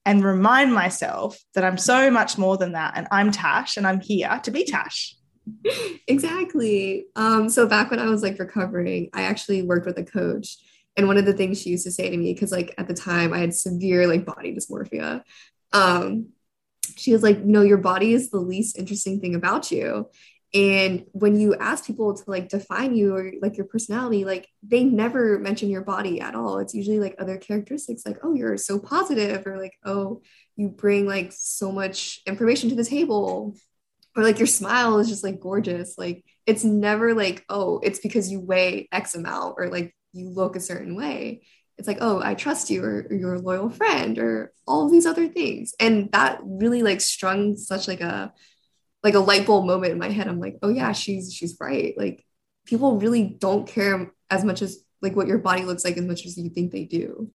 and 0.06 0.24
remind 0.24 0.72
myself 0.72 1.36
that 1.54 1.64
I'm 1.64 1.76
so 1.76 2.10
much 2.10 2.38
more 2.38 2.56
than 2.56 2.72
that. 2.72 2.92
And 2.96 3.08
I'm 3.10 3.32
Tash 3.32 3.76
and 3.76 3.86
I'm 3.86 4.00
here 4.00 4.40
to 4.44 4.50
be 4.50 4.64
Tash. 4.64 5.14
Exactly. 6.08 7.06
Um, 7.16 7.48
so 7.48 7.66
back 7.66 7.90
when 7.90 7.98
I 7.98 8.06
was 8.06 8.22
like 8.22 8.38
recovering, 8.38 9.10
I 9.12 9.22
actually 9.22 9.62
worked 9.62 9.86
with 9.86 9.98
a 9.98 10.04
coach. 10.04 10.56
And 10.96 11.08
one 11.08 11.18
of 11.18 11.24
the 11.24 11.32
things 11.32 11.60
she 11.60 11.70
used 11.70 11.84
to 11.84 11.90
say 11.90 12.08
to 12.08 12.16
me, 12.16 12.32
because 12.32 12.52
like 12.52 12.74
at 12.78 12.86
the 12.86 12.94
time 12.94 13.32
I 13.32 13.38
had 13.38 13.52
severe 13.52 14.06
like 14.06 14.24
body 14.24 14.54
dysmorphia. 14.54 15.22
Um, 15.72 16.28
she 16.96 17.12
was 17.12 17.24
like, 17.24 17.38
you 17.38 17.46
know, 17.46 17.62
your 17.62 17.78
body 17.78 18.12
is 18.12 18.30
the 18.30 18.38
least 18.38 18.78
interesting 18.78 19.20
thing 19.20 19.34
about 19.34 19.72
you. 19.72 20.08
And 20.56 21.04
when 21.12 21.38
you 21.38 21.54
ask 21.54 21.84
people 21.84 22.14
to 22.14 22.22
like 22.26 22.48
define 22.48 22.96
you 22.96 23.14
or 23.14 23.30
like 23.42 23.58
your 23.58 23.66
personality, 23.66 24.24
like 24.24 24.48
they 24.62 24.84
never 24.84 25.38
mention 25.38 25.68
your 25.68 25.82
body 25.82 26.18
at 26.22 26.34
all. 26.34 26.60
It's 26.60 26.74
usually 26.74 26.98
like 26.98 27.16
other 27.18 27.36
characteristics, 27.36 28.06
like, 28.06 28.20
oh, 28.22 28.32
you're 28.32 28.56
so 28.56 28.78
positive, 28.78 29.46
or 29.46 29.60
like, 29.60 29.74
oh, 29.84 30.22
you 30.56 30.70
bring 30.70 31.06
like 31.06 31.34
so 31.36 31.70
much 31.70 32.20
information 32.26 32.70
to 32.70 32.74
the 32.74 32.84
table, 32.84 33.54
or 34.16 34.22
like 34.22 34.38
your 34.38 34.46
smile 34.46 34.98
is 34.98 35.10
just 35.10 35.22
like 35.22 35.40
gorgeous. 35.40 35.98
Like 35.98 36.24
it's 36.46 36.64
never 36.64 37.12
like, 37.12 37.44
oh, 37.50 37.80
it's 37.82 37.98
because 37.98 38.30
you 38.30 38.40
weigh 38.40 38.88
X 38.90 39.14
amount 39.14 39.56
or 39.58 39.68
like 39.68 39.94
you 40.14 40.30
look 40.30 40.56
a 40.56 40.60
certain 40.60 40.96
way. 40.96 41.42
It's 41.76 41.88
like, 41.88 41.98
oh, 42.00 42.22
I 42.22 42.32
trust 42.32 42.70
you, 42.70 42.82
or, 42.82 43.06
or 43.10 43.14
you're 43.14 43.34
a 43.34 43.38
loyal 43.38 43.68
friend, 43.68 44.18
or 44.18 44.54
all 44.66 44.88
these 44.88 45.04
other 45.04 45.28
things. 45.28 45.74
And 45.78 46.10
that 46.12 46.40
really 46.42 46.82
like 46.82 47.02
strung 47.02 47.58
such 47.58 47.88
like 47.88 48.00
a 48.00 48.32
like 49.06 49.14
a 49.14 49.20
light 49.20 49.46
bulb 49.46 49.66
moment 49.66 49.92
in 49.92 50.00
my 50.00 50.10
head. 50.10 50.26
I'm 50.26 50.40
like, 50.40 50.58
oh 50.62 50.68
yeah, 50.68 50.90
she's 50.90 51.32
she's 51.32 51.56
right. 51.60 51.94
Like 51.96 52.26
people 52.66 52.98
really 52.98 53.22
don't 53.22 53.64
care 53.64 54.10
as 54.28 54.44
much 54.44 54.62
as 54.62 54.78
like 55.00 55.14
what 55.14 55.28
your 55.28 55.38
body 55.38 55.62
looks 55.62 55.84
like 55.84 55.96
as 55.96 56.04
much 56.04 56.26
as 56.26 56.36
you 56.36 56.50
think 56.50 56.72
they 56.72 56.84
do. 56.84 57.30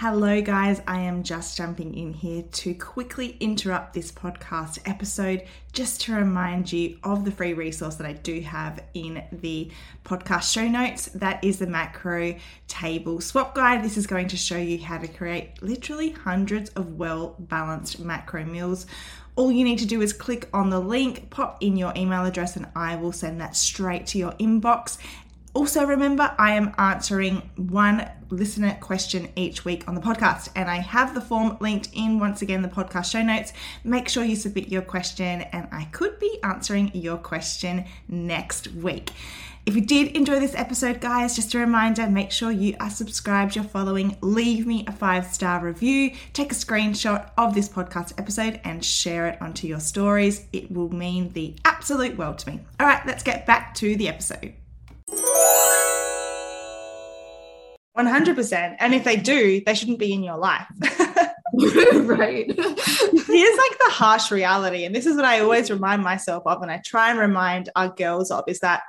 Hello, 0.00 0.40
guys. 0.40 0.80
I 0.86 1.00
am 1.00 1.24
just 1.24 1.56
jumping 1.56 1.92
in 1.92 2.12
here 2.12 2.44
to 2.52 2.72
quickly 2.72 3.36
interrupt 3.40 3.94
this 3.94 4.12
podcast 4.12 4.78
episode 4.88 5.42
just 5.72 6.02
to 6.02 6.14
remind 6.14 6.72
you 6.72 6.98
of 7.02 7.24
the 7.24 7.32
free 7.32 7.52
resource 7.52 7.96
that 7.96 8.06
I 8.06 8.12
do 8.12 8.40
have 8.42 8.80
in 8.94 9.24
the 9.32 9.72
podcast 10.04 10.52
show 10.52 10.68
notes. 10.68 11.06
That 11.06 11.42
is 11.42 11.58
the 11.58 11.66
macro 11.66 12.36
table 12.68 13.20
swap 13.20 13.56
guide. 13.56 13.82
This 13.82 13.96
is 13.96 14.06
going 14.06 14.28
to 14.28 14.36
show 14.36 14.56
you 14.56 14.78
how 14.78 14.98
to 14.98 15.08
create 15.08 15.60
literally 15.62 16.10
hundreds 16.10 16.70
of 16.70 16.96
well 16.96 17.34
balanced 17.40 17.98
macro 17.98 18.44
meals. 18.44 18.86
All 19.34 19.50
you 19.50 19.64
need 19.64 19.80
to 19.80 19.86
do 19.86 20.00
is 20.00 20.12
click 20.12 20.48
on 20.52 20.70
the 20.70 20.80
link, 20.80 21.30
pop 21.30 21.60
in 21.60 21.76
your 21.76 21.92
email 21.96 22.24
address, 22.24 22.54
and 22.54 22.66
I 22.76 22.94
will 22.94 23.12
send 23.12 23.40
that 23.40 23.56
straight 23.56 24.06
to 24.08 24.18
your 24.18 24.32
inbox. 24.34 24.98
Also, 25.58 25.84
remember, 25.84 26.32
I 26.38 26.52
am 26.52 26.72
answering 26.78 27.50
one 27.56 28.08
listener 28.30 28.78
question 28.80 29.28
each 29.34 29.64
week 29.64 29.88
on 29.88 29.96
the 29.96 30.00
podcast, 30.00 30.50
and 30.54 30.70
I 30.70 30.76
have 30.76 31.14
the 31.14 31.20
form 31.20 31.56
linked 31.60 31.88
in 31.92 32.20
once 32.20 32.42
again 32.42 32.62
the 32.62 32.68
podcast 32.68 33.10
show 33.10 33.22
notes. 33.22 33.52
Make 33.82 34.08
sure 34.08 34.22
you 34.22 34.36
submit 34.36 34.68
your 34.68 34.82
question, 34.82 35.40
and 35.40 35.66
I 35.72 35.86
could 35.86 36.20
be 36.20 36.38
answering 36.44 36.92
your 36.94 37.16
question 37.16 37.86
next 38.06 38.68
week. 38.68 39.10
If 39.66 39.74
you 39.74 39.80
did 39.80 40.16
enjoy 40.16 40.38
this 40.38 40.54
episode, 40.54 41.00
guys, 41.00 41.34
just 41.34 41.52
a 41.54 41.58
reminder 41.58 42.06
make 42.06 42.30
sure 42.30 42.52
you 42.52 42.76
are 42.78 42.88
subscribed, 42.88 43.56
you're 43.56 43.64
following, 43.64 44.16
leave 44.20 44.64
me 44.64 44.84
a 44.86 44.92
five 44.92 45.26
star 45.26 45.60
review, 45.60 46.12
take 46.34 46.52
a 46.52 46.54
screenshot 46.54 47.32
of 47.36 47.56
this 47.56 47.68
podcast 47.68 48.12
episode, 48.16 48.60
and 48.62 48.84
share 48.84 49.26
it 49.26 49.42
onto 49.42 49.66
your 49.66 49.80
stories. 49.80 50.46
It 50.52 50.70
will 50.70 50.94
mean 50.94 51.32
the 51.32 51.56
absolute 51.64 52.16
world 52.16 52.38
to 52.38 52.50
me. 52.52 52.60
All 52.78 52.86
right, 52.86 53.04
let's 53.08 53.24
get 53.24 53.44
back 53.44 53.74
to 53.74 53.96
the 53.96 54.06
episode. 54.06 54.54
100%. 57.98 58.76
And 58.78 58.94
if 58.94 59.04
they 59.04 59.16
do, 59.16 59.60
they 59.64 59.74
shouldn't 59.74 59.98
be 59.98 60.12
in 60.12 60.22
your 60.22 60.38
life. 60.38 60.66
right. 61.52 62.46
Here's 62.56 63.58
like 63.58 63.78
the 63.78 63.90
harsh 63.90 64.30
reality. 64.30 64.84
And 64.84 64.94
this 64.94 65.06
is 65.06 65.16
what 65.16 65.24
I 65.24 65.40
always 65.40 65.70
remind 65.70 66.02
myself 66.02 66.44
of, 66.46 66.62
and 66.62 66.70
I 66.70 66.80
try 66.84 67.10
and 67.10 67.18
remind 67.18 67.70
our 67.74 67.88
girls 67.88 68.30
of 68.30 68.44
is 68.46 68.60
that 68.60 68.82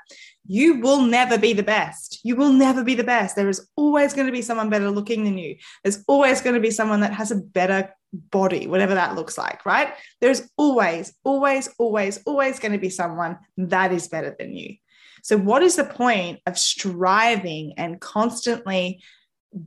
you 0.48 0.80
will 0.80 1.02
never 1.02 1.38
be 1.38 1.54
the 1.54 1.64
best. 1.64 2.20
You 2.24 2.36
will 2.36 2.52
never 2.52 2.84
be 2.84 2.96
the 2.96 3.04
best. 3.04 3.36
There 3.36 3.50
is 3.50 3.68
always 3.76 4.14
going 4.14 4.28
to 4.28 4.34
be 4.34 4.42
someone 4.42 4.70
better 4.70 4.90
looking 4.90 5.24
than 5.24 5.38
you. 5.38 5.58
There's 5.84 6.04
always 6.08 6.42
going 6.42 6.56
to 6.56 6.62
be 6.62 6.72
someone 6.72 7.02
that 7.02 7.14
has 7.14 7.32
a 7.32 7.36
better 7.36 7.94
body, 8.14 8.68
whatever 8.68 8.96
that 8.96 9.16
looks 9.16 9.38
like, 9.38 9.66
right? 9.66 9.94
There's 10.22 10.50
always, 10.58 11.14
always, 11.24 11.70
always, 11.78 12.20
always 12.26 12.60
going 12.60 12.72
to 12.72 12.80
be 12.80 12.90
someone 12.90 13.38
that 13.58 13.92
is 13.92 14.08
better 14.08 14.36
than 14.38 14.56
you. 14.56 14.76
So, 15.24 15.38
what 15.38 15.64
is 15.64 15.76
the 15.76 15.84
point 15.84 16.40
of 16.46 16.58
striving 16.58 17.74
and 17.78 18.00
constantly 18.00 19.02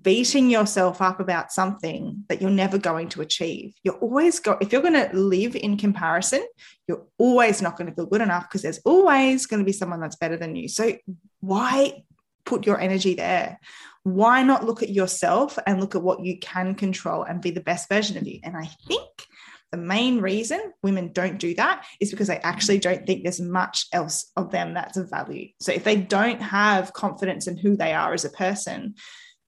beating 0.03 0.49
yourself 0.49 1.03
up 1.03 1.19
about 1.19 1.51
something 1.51 2.25
that 2.29 2.41
you're 2.41 2.51
never 2.51 2.79
going 2.79 3.09
to 3.11 3.23
achieve? 3.23 3.75
You're 3.83 3.99
always 3.99 4.41
go 4.41 4.59
if 4.61 4.73
you're 4.73 4.83
going 4.83 4.95
to 4.95 5.11
live 5.17 5.57
in 5.57 5.77
comparison, 5.77 6.45
you're 6.87 7.07
always 7.19 7.63
not 7.63 7.77
going 7.77 7.89
to 7.89 7.95
feel 7.95 8.07
good 8.07 8.23
enough 8.23 8.49
because 8.49 8.63
there's 8.63 8.81
always 8.85 9.47
going 9.47 9.61
to 9.61 9.67
be 9.67 9.73
someone 9.73 10.01
that's 10.01 10.17
better 10.17 10.37
than 10.37 10.57
you. 10.57 10.69
So, 10.69 10.97
why 11.41 12.05
put 12.45 12.67
your 12.67 12.81
energy 12.81 13.15
there? 13.15 13.59
Why 14.05 14.43
not 14.43 14.65
look 14.65 14.83
at 14.83 14.91
yourself 14.91 15.59
and 15.67 15.81
look 15.81 15.95
at 15.95 16.03
what 16.03 16.25
you 16.25 16.39
can 16.39 16.75
control 16.75 17.23
and 17.23 17.41
be 17.41 17.51
the 17.51 17.61
best 17.61 17.89
version 17.89 18.17
of 18.17 18.27
you? 18.27 18.41
And 18.43 18.57
I 18.57 18.67
think 18.89 19.27
the 19.73 19.79
main 19.79 20.21
reason 20.21 20.61
women 20.83 21.13
don't 21.13 21.39
do 21.39 21.55
that 21.55 21.85
is 21.99 22.11
because 22.11 22.29
they 22.29 22.39
actually 22.39 22.79
mm. 22.79 22.83
don't 22.83 23.07
think 23.07 23.23
there's 23.23 23.41
much 23.41 23.87
else 23.93 24.31
of 24.37 24.51
them 24.51 24.75
that's 24.75 24.99
of 24.99 25.11
value. 25.11 25.49
So 25.61 25.73
if 25.73 25.83
they 25.83 25.97
don't 25.97 26.43
have 26.43 26.93
confidence 26.93 27.49
in 27.49 27.57
who 27.57 27.75
they 27.77 27.95
are 27.95 28.13
as 28.13 28.27
a 28.27 28.31
person, 28.31 28.95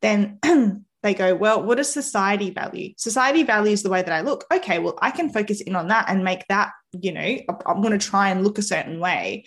then 0.01 0.39
they 1.03 1.13
go, 1.13 1.35
well, 1.35 1.63
what 1.63 1.77
does 1.77 1.93
society 1.93 2.51
value? 2.51 2.95
Society 2.97 3.43
values 3.43 3.83
the 3.83 3.91
way 3.91 4.01
that 4.01 4.13
I 4.13 4.23
look. 4.23 4.47
Okay, 4.53 4.79
well, 4.79 4.99
I 5.03 5.11
can 5.11 5.29
focus 5.29 5.61
in 5.61 5.77
on 5.77 5.89
that 5.89 6.07
and 6.09 6.25
make 6.25 6.47
that, 6.49 6.73
you 6.99 7.13
know, 7.13 7.39
I'm 7.67 7.83
going 7.83 7.99
to 7.99 8.05
try 8.05 8.31
and 8.31 8.43
look 8.43 8.57
a 8.57 8.63
certain 8.63 9.01
way, 9.01 9.45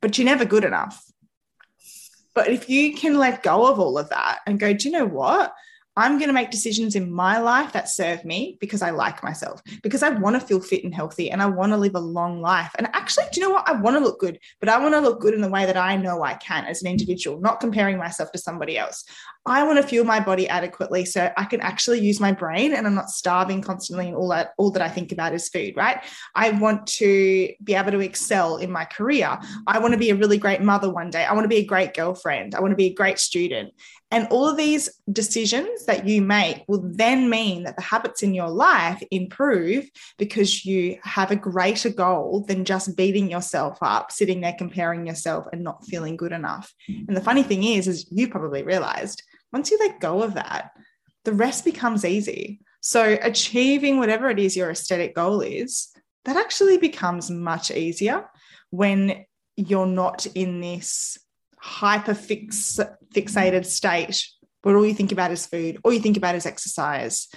but 0.00 0.16
you're 0.16 0.24
never 0.24 0.46
good 0.46 0.64
enough. 0.64 1.04
But 2.34 2.48
if 2.48 2.70
you 2.70 2.94
can 2.94 3.18
let 3.18 3.42
go 3.42 3.70
of 3.70 3.78
all 3.78 3.98
of 3.98 4.08
that 4.08 4.38
and 4.46 4.58
go, 4.58 4.72
do 4.72 4.88
you 4.88 4.92
know 4.92 5.06
what? 5.06 5.52
I'm 5.98 6.16
going 6.16 6.28
to 6.28 6.32
make 6.32 6.52
decisions 6.52 6.94
in 6.94 7.12
my 7.12 7.38
life 7.38 7.72
that 7.72 7.88
serve 7.88 8.24
me 8.24 8.56
because 8.60 8.82
I 8.82 8.90
like 8.90 9.24
myself, 9.24 9.60
because 9.82 10.04
I 10.04 10.10
want 10.10 10.40
to 10.40 10.46
feel 10.46 10.60
fit 10.60 10.84
and 10.84 10.94
healthy 10.94 11.28
and 11.28 11.42
I 11.42 11.46
want 11.46 11.72
to 11.72 11.76
live 11.76 11.96
a 11.96 12.00
long 12.00 12.40
life. 12.40 12.70
And 12.78 12.86
actually, 12.92 13.24
do 13.32 13.40
you 13.40 13.48
know 13.48 13.52
what? 13.52 13.68
I 13.68 13.72
want 13.72 13.96
to 13.96 14.00
look 14.00 14.20
good, 14.20 14.38
but 14.60 14.68
I 14.68 14.78
want 14.78 14.94
to 14.94 15.00
look 15.00 15.20
good 15.20 15.34
in 15.34 15.40
the 15.40 15.48
way 15.48 15.66
that 15.66 15.76
I 15.76 15.96
know 15.96 16.22
I 16.22 16.34
can 16.34 16.66
as 16.66 16.82
an 16.82 16.88
individual, 16.88 17.40
not 17.40 17.58
comparing 17.58 17.98
myself 17.98 18.30
to 18.30 18.38
somebody 18.38 18.78
else. 18.78 19.04
I 19.44 19.64
want 19.64 19.78
to 19.78 19.82
fuel 19.82 20.04
my 20.04 20.20
body 20.20 20.48
adequately 20.48 21.04
so 21.04 21.32
I 21.36 21.44
can 21.46 21.60
actually 21.62 22.00
use 22.00 22.20
my 22.20 22.30
brain 22.30 22.74
and 22.74 22.86
I'm 22.86 22.94
not 22.94 23.10
starving 23.10 23.60
constantly 23.62 24.06
and 24.06 24.16
all 24.16 24.28
that 24.28 24.52
all 24.56 24.70
that 24.72 24.82
I 24.82 24.88
think 24.88 25.10
about 25.10 25.34
is 25.34 25.48
food, 25.48 25.74
right? 25.74 26.04
I 26.34 26.50
want 26.50 26.86
to 26.98 27.52
be 27.64 27.74
able 27.74 27.92
to 27.92 28.00
excel 28.00 28.58
in 28.58 28.70
my 28.70 28.84
career. 28.84 29.36
I 29.66 29.78
want 29.80 29.94
to 29.94 29.98
be 29.98 30.10
a 30.10 30.14
really 30.14 30.38
great 30.38 30.60
mother 30.60 30.90
one 30.90 31.10
day. 31.10 31.24
I 31.24 31.32
want 31.32 31.44
to 31.44 31.48
be 31.48 31.56
a 31.56 31.64
great 31.64 31.94
girlfriend. 31.94 32.54
I 32.54 32.60
want 32.60 32.72
to 32.72 32.76
be 32.76 32.86
a 32.86 32.94
great 32.94 33.18
student. 33.18 33.72
And 34.10 34.26
all 34.30 34.48
of 34.48 34.56
these 34.56 34.88
decisions 35.12 35.84
that 35.84 36.08
you 36.08 36.22
make 36.22 36.64
will 36.66 36.82
then 36.82 37.28
mean 37.28 37.64
that 37.64 37.76
the 37.76 37.82
habits 37.82 38.22
in 38.22 38.32
your 38.32 38.48
life 38.48 39.02
improve 39.10 39.88
because 40.16 40.64
you 40.64 40.98
have 41.02 41.30
a 41.30 41.36
greater 41.36 41.90
goal 41.90 42.44
than 42.48 42.64
just 42.64 42.96
beating 42.96 43.30
yourself 43.30 43.78
up, 43.82 44.10
sitting 44.10 44.40
there 44.40 44.54
comparing 44.56 45.06
yourself 45.06 45.44
and 45.52 45.62
not 45.62 45.84
feeling 45.84 46.16
good 46.16 46.32
enough. 46.32 46.72
Hmm. 46.86 47.04
And 47.08 47.16
the 47.16 47.22
funny 47.22 47.42
thing 47.42 47.64
is, 47.64 47.86
is 47.86 48.06
you 48.10 48.28
probably 48.28 48.62
realized 48.62 49.22
once 49.52 49.70
you 49.70 49.78
let 49.78 50.00
go 50.00 50.22
of 50.22 50.34
that, 50.34 50.70
the 51.24 51.32
rest 51.32 51.64
becomes 51.64 52.04
easy. 52.04 52.60
So 52.80 53.18
achieving 53.20 53.98
whatever 53.98 54.30
it 54.30 54.38
is 54.38 54.56
your 54.56 54.70
aesthetic 54.70 55.14
goal 55.14 55.40
is, 55.40 55.88
that 56.24 56.36
actually 56.36 56.78
becomes 56.78 57.30
much 57.30 57.70
easier 57.70 58.28
when 58.70 59.24
you're 59.56 59.86
not 59.86 60.26
in 60.34 60.60
this 60.60 61.18
hyper 61.60 62.14
fix, 62.14 62.78
fixated 63.14 63.66
state 63.66 64.26
where 64.62 64.76
all 64.76 64.86
you 64.86 64.94
think 64.94 65.12
about 65.12 65.30
is 65.30 65.46
food, 65.46 65.78
all 65.84 65.92
you 65.92 66.00
think 66.00 66.16
about 66.16 66.34
is 66.34 66.46
exercise. 66.46 67.28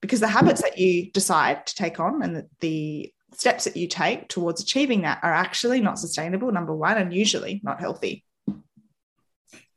Because 0.00 0.20
the 0.20 0.28
habits 0.28 0.62
that 0.62 0.78
you 0.78 1.10
decide 1.10 1.66
to 1.66 1.74
take 1.74 2.00
on 2.00 2.22
and 2.22 2.44
the, 2.60 3.12
steps 3.32 3.64
that 3.64 3.76
you 3.76 3.86
take 3.86 4.28
towards 4.28 4.60
achieving 4.60 5.02
that 5.02 5.20
are 5.22 5.32
actually 5.32 5.80
not 5.80 5.98
sustainable, 5.98 6.50
number 6.50 6.74
one, 6.74 6.98
and 6.98 7.14
usually 7.14 7.60
not 7.62 7.80
healthy. 7.80 8.24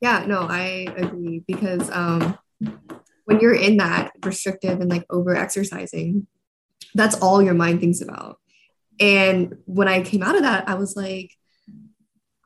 Yeah, 0.01 0.25
no, 0.27 0.39
I 0.41 0.87
agree 0.97 1.43
because 1.47 1.89
um, 1.91 2.37
when 3.25 3.39
you're 3.39 3.55
in 3.55 3.77
that 3.77 4.11
restrictive 4.25 4.81
and 4.81 4.89
like 4.89 5.05
over 5.09 5.35
exercising, 5.35 6.27
that's 6.93 7.15
all 7.21 7.41
your 7.41 7.53
mind 7.53 7.79
thinks 7.79 8.01
about. 8.01 8.39
And 8.99 9.55
when 9.65 9.87
I 9.87 10.01
came 10.01 10.23
out 10.23 10.35
of 10.35 10.41
that, 10.41 10.67
I 10.67 10.75
was 10.75 10.95
like, 10.95 11.31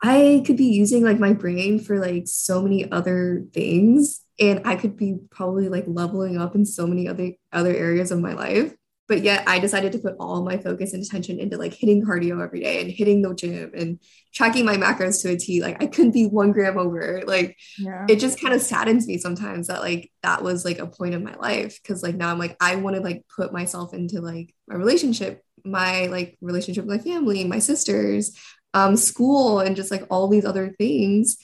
I 0.02 0.44
could 0.46 0.58
be 0.58 0.66
using 0.66 1.04
like 1.04 1.20
my 1.20 1.34
brain 1.34 1.80
for 1.80 2.00
like 2.00 2.28
so 2.28 2.62
many 2.62 2.90
other 2.92 3.46
things 3.54 4.22
and 4.40 4.62
I 4.66 4.76
could 4.76 4.96
be 4.96 5.18
probably 5.32 5.70
like 5.70 5.86
leveling 5.88 6.38
up 6.38 6.56
in 6.56 6.66
so 6.66 6.86
many 6.86 7.08
other 7.08 7.32
other 7.52 7.76
areas 7.76 8.12
of 8.12 8.20
my 8.20 8.34
life. 8.34 8.74
But 9.08 9.24
yet 9.24 9.48
I 9.48 9.60
decided 9.60 9.94
to 9.94 10.00
put 10.00 10.18
all 10.20 10.44
my 10.44 10.58
focus 10.58 10.94
and 10.94 11.02
attention 11.02 11.40
into 11.40 11.58
like 11.58 11.74
hitting 11.74 12.06
cardio 12.06 12.44
every 12.44 12.60
day 12.60 12.82
and 12.82 12.92
hitting 12.92 13.22
the 13.22 13.34
gym 13.34 13.72
and 13.74 14.00
tracking 14.34 14.66
my 14.66 14.76
macros 14.76 15.22
to 15.22 15.30
a 15.30 15.38
T. 15.38 15.62
Like 15.62 15.82
I 15.82 15.88
couldn't 15.88 16.12
be 16.12 16.28
one 16.28 16.52
gram 16.52 16.78
over. 16.78 17.24
Like 17.26 17.58
yeah. 17.78 18.06
it 18.10 18.18
just 18.20 18.40
kind 18.40 18.54
of 18.54 18.62
saddens 18.62 19.08
me 19.08 19.18
sometimes 19.18 19.68
that 19.68 19.80
like 19.80 20.12
that 20.24 20.44
was 20.44 20.66
like 20.66 20.80
a 20.80 20.88
point 20.88 21.14
in 21.16 21.24
my 21.24 21.36
life. 21.36 21.80
Cause 21.84 22.04
like 22.04 22.16
now 22.16 22.30
I'm 22.30 22.38
like, 22.38 22.58
I 22.60 22.76
want 22.76 22.98
to 22.98 23.02
like 23.02 23.24
put 23.34 23.54
myself 23.54 23.94
into 23.94 24.20
like 24.20 24.54
my 24.68 24.76
relationship, 24.76 25.42
my 25.64 26.08
like 26.08 26.38
relationship 26.42 26.86
with 26.86 26.98
my 26.98 27.12
family, 27.12 27.46
my 27.46 27.60
sisters, 27.60 28.38
um, 28.78 28.96
school 28.96 29.60
and 29.60 29.76
just 29.76 29.90
like 29.90 30.06
all 30.10 30.28
these 30.28 30.46
other 30.46 30.70
things 30.78 31.38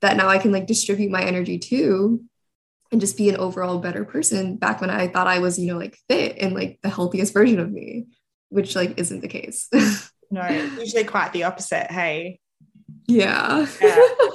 that 0.00 0.16
now 0.16 0.28
I 0.28 0.38
can 0.38 0.52
like 0.52 0.66
distribute 0.66 1.10
my 1.10 1.22
energy 1.22 1.58
to 1.58 2.22
and 2.92 3.00
just 3.00 3.16
be 3.16 3.30
an 3.30 3.36
overall 3.36 3.78
better 3.78 4.04
person 4.04 4.56
back 4.56 4.80
when 4.80 4.90
I 4.90 5.08
thought 5.08 5.26
I 5.26 5.38
was, 5.38 5.58
you 5.58 5.72
know, 5.72 5.78
like 5.78 5.98
fit 6.08 6.36
and 6.38 6.54
like 6.54 6.78
the 6.82 6.90
healthiest 6.90 7.32
version 7.32 7.58
of 7.58 7.70
me, 7.70 8.06
which 8.50 8.76
like 8.76 8.98
isn't 8.98 9.20
the 9.20 9.28
case. 9.28 9.68
no, 10.30 10.46
usually 10.48 11.04
quite 11.04 11.32
the 11.32 11.44
opposite. 11.44 11.90
Hey. 11.90 12.40
Yeah. 13.06 13.66
yeah. 13.80 14.08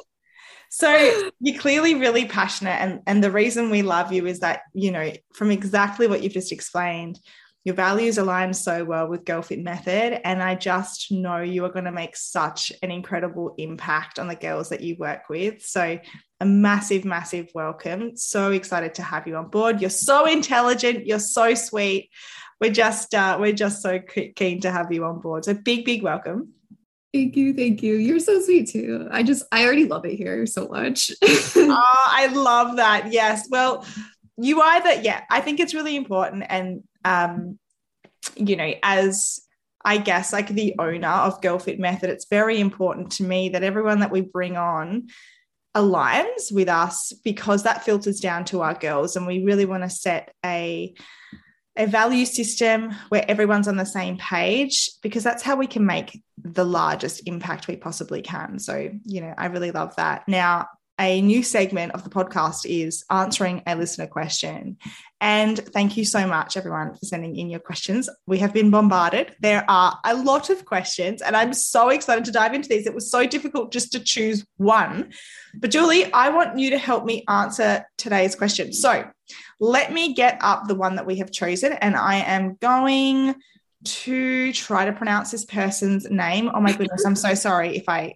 So 0.76 1.32
you're 1.40 1.62
clearly 1.62 1.94
really 1.94 2.26
passionate. 2.26 2.82
And, 2.82 3.02
and 3.06 3.24
the 3.24 3.30
reason 3.30 3.70
we 3.70 3.84
love 3.84 4.12
you 4.12 4.26
is 4.26 4.40
that, 4.40 4.62
you 4.74 4.90
know, 4.90 5.12
from 5.36 5.52
exactly 5.52 6.08
what 6.08 6.24
you've 6.24 6.34
just 6.34 6.52
explained, 6.52 7.20
your 7.64 7.76
values 7.76 8.18
align 8.18 8.54
so 8.54 8.84
well 8.84 9.08
with 9.08 9.24
Girl 9.24 9.42
Fit 9.42 9.64
Method. 9.64 10.20
And 10.28 10.44
I 10.44 10.56
just 10.56 11.12
know 11.12 11.40
you 11.40 11.64
are 11.64 11.72
going 11.72 11.86
to 11.86 11.92
make 11.92 12.16
such 12.16 12.74
an 12.82 12.92
incredible 12.92 13.56
impact 13.58 14.20
on 14.20 14.28
the 14.28 14.36
girls 14.36 14.70
that 14.70 14.82
you 14.82 14.98
work 15.00 15.30
with. 15.30 15.62
So, 15.66 16.00
a 16.40 16.46
massive, 16.46 17.06
massive 17.06 17.50
welcome. 17.56 18.18
So 18.18 18.52
excited 18.52 18.96
to 18.96 19.02
have 19.02 19.28
you 19.28 19.38
on 19.38 19.48
board. 19.48 19.80
You're 19.80 19.90
so 19.90 20.26
intelligent. 20.26 21.06
You're 21.06 21.20
so 21.20 21.54
sweet. 21.54 22.10
We're 22.60 22.72
just, 22.72 23.16
uh, 23.16 23.38
we're 23.40 23.54
just 23.54 23.82
so 23.82 24.00
keen 24.36 24.60
to 24.62 24.72
have 24.72 24.92
you 24.92 25.06
on 25.06 25.22
board. 25.22 25.46
So, 25.46 25.54
big, 25.54 25.86
big 25.86 26.04
welcome. 26.04 26.54
Thank 27.14 27.38
you. 27.38 27.54
Thank 27.54 27.82
you. 27.82 27.96
You're 27.96 28.20
so 28.20 28.42
sweet 28.42 28.70
too. 28.70 29.08
I 29.10 29.24
just, 29.24 29.46
I 29.54 29.64
already 29.64 29.86
love 29.86 30.06
it 30.06 30.16
here 30.16 30.46
so 30.48 30.68
much. 30.68 31.12
oh, 31.24 32.08
I 32.10 32.28
love 32.34 32.76
that. 32.76 33.14
Yes. 33.14 33.48
Well, 33.50 33.86
you 34.38 34.62
either, 34.62 35.02
yeah, 35.02 35.22
I 35.30 35.40
think 35.40 35.60
it's 35.60 35.76
really 35.76 35.96
important. 35.96 36.44
And 36.50 36.84
um, 37.06 37.60
you 38.36 38.56
know, 38.56 38.74
as 38.84 39.40
I 39.86 39.98
guess 39.98 40.32
like 40.32 40.48
the 40.48 40.76
owner 40.80 41.08
of 41.08 41.42
Girl 41.42 41.60
Fit 41.60 41.80
Method, 41.80 42.10
it's 42.10 42.28
very 42.30 42.60
important 42.60 43.12
to 43.14 43.24
me 43.24 43.50
that 43.50 43.64
everyone 43.64 44.00
that 44.00 44.12
we 44.12 44.22
bring 44.22 44.56
on 44.56 45.08
aligns 45.76 46.52
with 46.52 46.70
us 46.70 47.12
because 47.24 47.64
that 47.64 47.84
filters 47.84 48.20
down 48.20 48.46
to 48.46 48.62
our 48.62 48.76
girls. 48.76 49.16
And 49.16 49.28
we 49.28 49.44
really 49.44 49.66
want 49.66 49.84
to 49.84 49.90
set 49.90 50.34
a 50.46 50.94
a 51.76 51.88
value 51.88 52.26
system 52.26 52.92
where 53.10 53.26
everyone's 53.28 53.68
on 53.68 53.78
the 53.78 53.86
same 53.86 54.16
page 54.18 54.92
because 55.02 55.24
that's 55.24 55.42
how 55.42 55.56
we 55.56 55.66
can 55.66 55.84
make 55.86 56.22
the 56.38 56.64
largest 56.64 57.28
impact 57.28 57.68
we 57.68 57.76
possibly 57.76 58.22
can. 58.22 58.60
So, 58.60 58.92
you 59.06 59.22
know, 59.22 59.34
I 59.36 59.48
really 59.48 59.72
love 59.72 59.96
that. 59.96 60.28
Now, 60.28 60.68
a 61.04 61.22
new 61.22 61.44
segment 61.44 61.92
of 61.92 62.06
the 62.06 62.10
podcast 62.10 62.66
is 62.66 63.04
answering 63.12 63.62
a 63.68 63.76
listener 63.76 64.08
question. 64.08 64.78
And 65.20 65.60
thank 65.60 65.98
you 65.98 66.06
so 66.06 66.26
much, 66.26 66.56
everyone, 66.56 66.94
for 66.96 67.06
sending 67.06 67.36
in 67.36 67.50
your 67.50 67.60
questions. 67.60 68.10
We 68.26 68.38
have 68.38 68.54
been 68.54 68.72
bombarded. 68.72 69.36
There 69.42 69.70
are 69.70 70.00
a 70.06 70.16
lot 70.16 70.50
of 70.50 70.64
questions, 70.64 71.22
and 71.22 71.36
I'm 71.36 71.54
so 71.54 71.90
excited 71.90 72.24
to 72.26 72.32
dive 72.32 72.54
into 72.54 72.70
these. 72.70 72.88
It 72.88 72.96
was 72.96 73.12
so 73.12 73.26
difficult 73.26 73.74
just 73.74 73.92
to 73.92 74.00
choose 74.00 74.46
one. 74.56 75.12
But, 75.56 75.72
Julie, 75.72 76.12
I 76.14 76.30
want 76.30 76.58
you 76.58 76.70
to 76.70 76.78
help 76.78 77.04
me 77.04 77.26
answer 77.28 77.86
today's 77.98 78.34
question. 78.34 78.72
So, 78.72 79.06
let 79.60 79.92
me 79.92 80.14
get 80.14 80.38
up 80.40 80.68
the 80.68 80.76
one 80.76 80.96
that 80.96 81.06
we 81.06 81.18
have 81.18 81.32
chosen, 81.32 81.74
and 81.74 81.98
I 81.98 82.16
am 82.16 82.56
going 82.62 83.36
to 83.84 84.54
try 84.54 84.86
to 84.86 84.94
pronounce 84.94 85.32
this 85.32 85.44
person's 85.44 86.10
name. 86.10 86.50
Oh 86.54 86.62
my 86.62 86.72
goodness, 86.72 87.06
I'm 87.06 87.18
so 87.18 87.34
sorry 87.34 87.76
if 87.76 87.90
I 87.90 88.16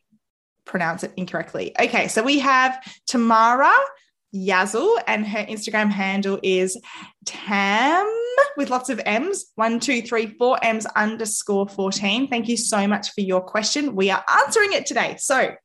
pronounce 0.67 1.03
it 1.03 1.13
incorrectly. 1.17 1.73
Okay, 1.79 2.07
so 2.07 2.21
we 2.21 2.39
have 2.39 2.77
Tamara 3.07 3.73
Yazul, 4.35 5.01
and 5.07 5.25
her 5.25 5.45
Instagram 5.45 5.89
handle 5.89 6.39
is 6.43 6.79
Tam 7.25 8.05
with 8.55 8.69
lots 8.69 8.89
of 8.89 9.01
M's, 9.05 9.51
one, 9.55 9.79
two, 9.79 10.01
three, 10.01 10.35
four 10.37 10.59
M's 10.61 10.85
underscore 10.85 11.67
14. 11.67 12.27
Thank 12.27 12.47
you 12.47 12.57
so 12.57 12.87
much 12.87 13.11
for 13.13 13.21
your 13.21 13.41
question. 13.41 13.95
We 13.95 14.11
are 14.11 14.23
answering 14.29 14.73
it 14.73 14.85
today. 14.85 15.15
So, 15.17 15.55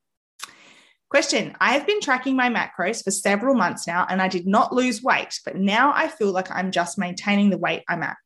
question 1.10 1.54
I 1.60 1.74
have 1.74 1.86
been 1.86 2.00
tracking 2.00 2.36
my 2.36 2.48
macros 2.48 3.04
for 3.04 3.10
several 3.10 3.54
months 3.54 3.86
now, 3.86 4.06
and 4.08 4.22
I 4.22 4.28
did 4.28 4.46
not 4.46 4.72
lose 4.72 5.02
weight, 5.02 5.38
but 5.44 5.56
now 5.56 5.92
I 5.94 6.08
feel 6.08 6.32
like 6.32 6.50
I'm 6.50 6.70
just 6.70 6.98
maintaining 6.98 7.50
the 7.50 7.58
weight 7.58 7.82
I'm 7.88 8.02
at. 8.02 8.16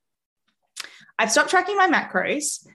I've 1.19 1.33
stopped 1.33 1.51
tracking 1.51 1.77
my 1.77 1.89
macros 1.89 2.67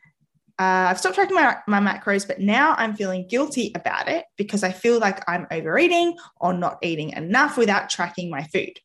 uh, 0.60 0.90
I've 0.90 1.00
stopped 1.00 1.16
tracking 1.16 1.36
my, 1.36 1.58
my 1.68 1.80
macros, 1.80 2.28
but 2.28 2.40
now 2.40 2.76
I'm 2.78 2.96
feeling 2.96 3.28
guilty 3.28 3.72
about 3.76 4.08
it 4.08 4.26
because 4.38 4.64
I 4.64 4.72
feel 4.72 5.00
like 5.00 5.24
I'm 5.30 5.48
overeating 5.52 6.18
or 6.38 6.54
not 6.54 6.78
eating 6.82 7.12
enough 7.12 7.58
without 7.58 7.90
tracking 7.90 8.30
my 8.30 8.44
food. 8.44 8.80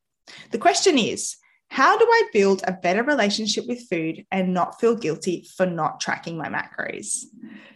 The 0.50 0.58
question 0.58 0.98
is, 0.98 1.36
how 1.68 1.98
do 1.98 2.04
I 2.04 2.28
build 2.32 2.62
a 2.66 2.72
better 2.72 3.02
relationship 3.02 3.66
with 3.66 3.88
food 3.88 4.24
and 4.30 4.54
not 4.54 4.80
feel 4.80 4.94
guilty 4.94 5.46
for 5.56 5.66
not 5.66 6.00
tracking 6.00 6.38
my 6.38 6.48
macros? 6.48 7.24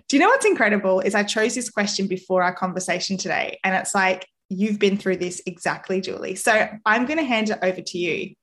Do 0.08 0.16
you 0.16 0.22
know 0.22 0.28
what's 0.28 0.46
incredible? 0.46 1.00
Is 1.00 1.14
I 1.14 1.22
chose 1.22 1.54
this 1.54 1.70
question 1.70 2.06
before 2.06 2.42
our 2.42 2.54
conversation 2.54 3.16
today, 3.16 3.58
and 3.64 3.74
it's 3.74 3.94
like 3.94 4.26
you've 4.48 4.78
been 4.78 4.96
through 4.96 5.16
this 5.16 5.40
exactly, 5.46 6.00
Julie. 6.00 6.34
So 6.34 6.68
I'm 6.84 7.06
going 7.06 7.18
to 7.18 7.24
hand 7.24 7.50
it 7.50 7.58
over 7.62 7.80
to 7.80 7.98
you 7.98 8.34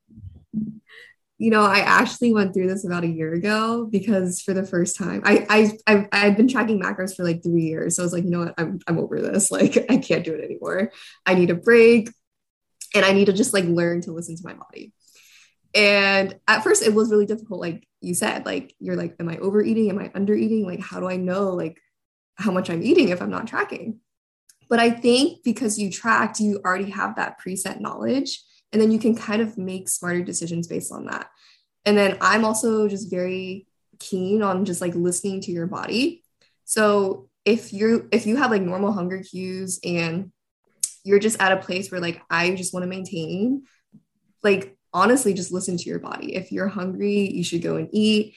you 1.40 1.52
know, 1.52 1.62
I 1.62 1.80
actually 1.80 2.34
went 2.34 2.54
through 2.54 2.68
this 2.68 2.84
about 2.84 3.04
a 3.04 3.08
year 3.08 3.34
ago 3.34 3.86
because 3.86 4.42
for 4.42 4.54
the 4.54 4.66
first 4.66 4.98
time, 4.98 5.22
I 5.24 5.72
I 5.88 6.08
I've, 6.12 6.36
been 6.36 6.48
tracking 6.48 6.82
macros 6.82 7.16
for 7.16 7.24
like 7.24 7.44
three 7.44 7.64
years. 7.64 7.96
So 7.96 8.04
I 8.04 8.06
was 8.06 8.14
like, 8.14 8.24
you 8.24 8.32
know 8.32 8.40
what, 8.40 8.56
I'm 8.58 8.80
I'm 8.88 8.98
over 8.98 9.22
this. 9.22 9.52
Like, 9.58 9.86
I 9.90 9.98
can't 9.98 10.24
do 10.24 10.34
it 10.34 10.44
anymore. 10.44 10.92
I 11.26 11.34
need 11.36 11.50
a 11.50 11.56
break, 11.56 12.10
and 12.96 13.06
I 13.06 13.12
need 13.14 13.26
to 13.26 13.34
just 13.34 13.54
like 13.54 13.66
learn 13.66 14.02
to 14.02 14.12
listen 14.12 14.36
to 14.36 14.44
my 14.44 14.54
body. 14.54 14.94
And 15.76 16.36
at 16.48 16.64
first, 16.64 16.82
it 16.82 16.94
was 16.94 17.12
really 17.12 17.26
difficult. 17.26 17.60
Like 17.60 17.88
you 18.02 18.14
said, 18.14 18.46
like 18.46 18.76
you're 18.80 18.96
like, 18.96 19.16
am 19.20 19.30
I 19.30 19.38
overeating? 19.38 19.90
Am 19.90 20.00
I 20.00 20.10
undereating? 20.10 20.66
Like, 20.66 20.80
how 20.80 21.00
do 21.00 21.08
I 21.08 21.18
know 21.18 21.52
like 21.52 21.80
how 22.36 22.52
much 22.52 22.70
I'm 22.70 22.84
eating 22.84 23.10
if 23.10 23.22
I'm 23.22 23.30
not 23.30 23.48
tracking? 23.48 24.00
But 24.70 24.80
I 24.80 24.90
think 24.90 25.44
because 25.44 25.78
you 25.78 25.92
tracked, 25.92 26.40
you 26.40 26.62
already 26.66 26.90
have 26.90 27.16
that 27.16 27.40
preset 27.40 27.80
knowledge 27.80 28.42
and 28.72 28.82
then 28.82 28.92
you 28.92 29.00
can 29.00 29.16
kind 29.16 29.42
of 29.42 29.58
make 29.58 29.90
smarter 29.90 30.22
decisions 30.22 30.68
based 30.68 30.92
on 30.92 31.06
that. 31.06 31.30
And 31.86 31.98
then 31.98 32.18
i'm 32.22 32.44
also 32.44 32.88
just 32.88 33.10
very 33.10 33.68
keen 34.00 34.42
on 34.42 34.66
just 34.66 34.82
like 34.82 34.96
listening 34.96 35.42
to 35.42 35.52
your 35.52 35.68
body. 35.68 36.24
So 36.66 37.30
if 37.46 37.72
you're 37.74 38.08
if 38.12 38.26
you 38.26 38.36
have 38.36 38.52
like 38.52 38.62
normal 38.62 38.92
hunger 38.92 39.24
cues 39.24 39.80
and 39.84 40.32
you're 41.04 41.20
just 41.20 41.42
at 41.42 41.54
a 41.54 41.58
place 41.58 41.90
where 41.90 42.02
like 42.02 42.22
i 42.30 42.54
just 42.54 42.74
want 42.74 42.84
to 42.84 42.88
maintain 42.88 43.64
like 44.44 44.76
honestly 44.94 45.34
just 45.34 45.52
listen 45.52 45.78
to 45.78 45.90
your 45.90 46.00
body. 46.00 46.36
If 46.36 46.52
you're 46.52 46.68
hungry 46.68 47.32
you 47.32 47.44
should 47.44 47.62
go 47.62 47.78
and 47.78 47.90
eat. 47.92 48.36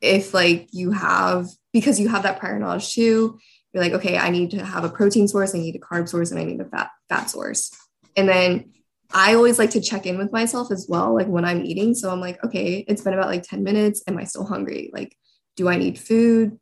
If 0.00 0.34
like 0.34 0.68
you 0.72 0.92
have 0.92 1.46
because 1.72 1.98
you 1.98 2.08
have 2.08 2.22
that 2.22 2.38
prior 2.38 2.58
knowledge 2.58 2.94
too 2.94 3.38
you're 3.72 3.82
like 3.82 3.92
okay 3.92 4.16
i 4.16 4.30
need 4.30 4.50
to 4.52 4.64
have 4.64 4.84
a 4.84 4.88
protein 4.88 5.28
source 5.28 5.54
i 5.54 5.58
need 5.58 5.76
a 5.76 5.80
carb 5.80 6.08
source 6.08 6.30
and 6.30 6.40
i 6.40 6.44
need 6.44 6.60
a 6.60 6.64
fat 6.64 6.90
fat 7.08 7.30
source. 7.30 7.70
And 8.16 8.28
then 8.28 8.72
I 9.12 9.34
always 9.34 9.58
like 9.58 9.70
to 9.70 9.80
check 9.80 10.06
in 10.06 10.18
with 10.18 10.32
myself 10.32 10.70
as 10.70 10.86
well, 10.88 11.14
like 11.14 11.26
when 11.26 11.44
I'm 11.44 11.64
eating. 11.64 11.94
So 11.94 12.10
I'm 12.10 12.20
like, 12.20 12.42
okay, 12.44 12.84
it's 12.86 13.02
been 13.02 13.14
about 13.14 13.28
like 13.28 13.42
10 13.42 13.62
minutes. 13.62 14.02
Am 14.06 14.18
I 14.18 14.24
still 14.24 14.44
hungry? 14.44 14.90
Like, 14.92 15.16
do 15.56 15.68
I 15.68 15.76
need 15.76 15.98
food? 15.98 16.58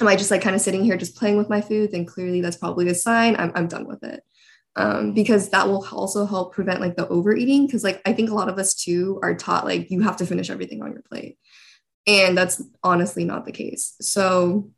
Am 0.00 0.08
I 0.08 0.16
just 0.16 0.30
like 0.30 0.42
kind 0.42 0.56
of 0.56 0.62
sitting 0.62 0.84
here 0.84 0.96
just 0.96 1.16
playing 1.16 1.36
with 1.36 1.48
my 1.48 1.60
food? 1.60 1.92
Then 1.92 2.04
clearly 2.04 2.40
that's 2.40 2.56
probably 2.56 2.88
a 2.88 2.94
sign 2.94 3.36
I'm, 3.38 3.52
I'm 3.54 3.68
done 3.68 3.86
with 3.86 4.02
it. 4.02 4.22
Um, 4.74 5.14
because 5.14 5.48
that 5.50 5.68
will 5.68 5.86
also 5.90 6.26
help 6.26 6.52
prevent 6.52 6.80
like 6.80 6.96
the 6.96 7.08
overeating. 7.08 7.70
Cause 7.70 7.82
like 7.82 8.02
I 8.04 8.12
think 8.12 8.30
a 8.30 8.34
lot 8.34 8.50
of 8.50 8.58
us 8.58 8.74
too 8.74 9.18
are 9.22 9.34
taught 9.34 9.64
like 9.64 9.90
you 9.90 10.02
have 10.02 10.18
to 10.18 10.26
finish 10.26 10.50
everything 10.50 10.82
on 10.82 10.92
your 10.92 11.02
plate. 11.02 11.38
And 12.06 12.36
that's 12.36 12.62
honestly 12.82 13.24
not 13.24 13.46
the 13.46 13.52
case. 13.52 13.94
So 14.00 14.70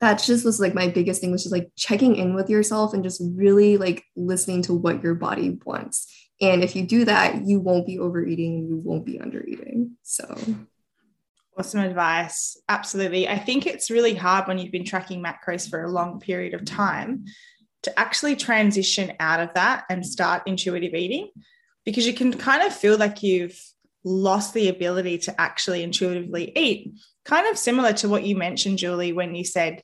that 0.00 0.22
just 0.22 0.44
was 0.44 0.60
like 0.60 0.74
my 0.74 0.88
biggest 0.88 1.20
thing 1.20 1.32
was 1.32 1.42
just 1.42 1.52
like 1.52 1.70
checking 1.76 2.16
in 2.16 2.34
with 2.34 2.48
yourself 2.48 2.94
and 2.94 3.02
just 3.02 3.20
really 3.34 3.76
like 3.76 4.04
listening 4.14 4.62
to 4.62 4.74
what 4.74 5.02
your 5.02 5.14
body 5.14 5.58
wants 5.64 6.25
and 6.40 6.62
if 6.62 6.76
you 6.76 6.86
do 6.86 7.04
that, 7.06 7.46
you 7.46 7.60
won't 7.60 7.86
be 7.86 7.98
overeating 7.98 8.68
you 8.68 8.76
won't 8.76 9.06
be 9.06 9.18
undereating. 9.18 9.92
So, 10.02 10.38
awesome 11.58 11.80
advice. 11.80 12.58
Absolutely. 12.68 13.28
I 13.28 13.38
think 13.38 13.66
it's 13.66 13.90
really 13.90 14.14
hard 14.14 14.46
when 14.46 14.58
you've 14.58 14.72
been 14.72 14.84
tracking 14.84 15.22
macros 15.22 15.68
for 15.68 15.82
a 15.82 15.90
long 15.90 16.20
period 16.20 16.54
of 16.54 16.64
time 16.64 17.24
to 17.84 17.98
actually 17.98 18.36
transition 18.36 19.12
out 19.20 19.40
of 19.40 19.54
that 19.54 19.84
and 19.88 20.04
start 20.04 20.42
intuitive 20.46 20.94
eating 20.94 21.30
because 21.84 22.06
you 22.06 22.12
can 22.12 22.32
kind 22.32 22.62
of 22.62 22.74
feel 22.74 22.98
like 22.98 23.22
you've 23.22 23.58
lost 24.04 24.54
the 24.54 24.68
ability 24.68 25.18
to 25.18 25.40
actually 25.40 25.82
intuitively 25.82 26.52
eat. 26.56 26.92
Kind 27.24 27.46
of 27.48 27.58
similar 27.58 27.92
to 27.94 28.08
what 28.08 28.24
you 28.24 28.36
mentioned, 28.36 28.78
Julie, 28.78 29.12
when 29.12 29.34
you 29.34 29.44
said, 29.44 29.82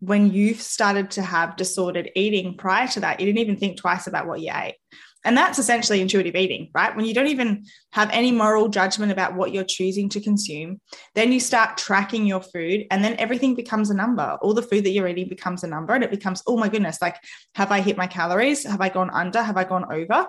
when 0.00 0.32
you've 0.32 0.60
started 0.60 1.10
to 1.12 1.22
have 1.22 1.56
disordered 1.56 2.10
eating 2.16 2.56
prior 2.56 2.88
to 2.88 3.00
that, 3.00 3.20
you 3.20 3.26
didn't 3.26 3.40
even 3.40 3.56
think 3.56 3.76
twice 3.76 4.06
about 4.06 4.26
what 4.26 4.40
you 4.40 4.50
ate. 4.54 4.76
And 5.24 5.36
that's 5.36 5.58
essentially 5.58 6.00
intuitive 6.00 6.34
eating, 6.34 6.70
right? 6.74 6.96
When 6.96 7.04
you 7.04 7.12
don't 7.12 7.26
even 7.26 7.66
have 7.92 8.08
any 8.10 8.32
moral 8.32 8.68
judgment 8.68 9.12
about 9.12 9.34
what 9.34 9.52
you're 9.52 9.64
choosing 9.64 10.08
to 10.10 10.20
consume, 10.20 10.80
then 11.14 11.30
you 11.30 11.40
start 11.40 11.76
tracking 11.76 12.26
your 12.26 12.40
food 12.40 12.86
and 12.90 13.04
then 13.04 13.16
everything 13.18 13.54
becomes 13.54 13.90
a 13.90 13.94
number. 13.94 14.38
All 14.40 14.54
the 14.54 14.62
food 14.62 14.84
that 14.84 14.90
you're 14.90 15.08
eating 15.08 15.28
becomes 15.28 15.62
a 15.62 15.66
number 15.66 15.94
and 15.94 16.02
it 16.02 16.10
becomes, 16.10 16.42
oh 16.46 16.56
my 16.56 16.68
goodness, 16.68 17.02
like, 17.02 17.16
have 17.54 17.70
I 17.70 17.80
hit 17.80 17.98
my 17.98 18.06
calories? 18.06 18.64
Have 18.64 18.80
I 18.80 18.88
gone 18.88 19.10
under? 19.10 19.42
Have 19.42 19.58
I 19.58 19.64
gone 19.64 19.92
over? 19.92 20.26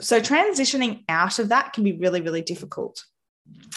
So 0.00 0.20
transitioning 0.20 1.04
out 1.08 1.38
of 1.38 1.48
that 1.48 1.72
can 1.72 1.82
be 1.82 1.92
really, 1.92 2.20
really 2.20 2.42
difficult. 2.42 3.04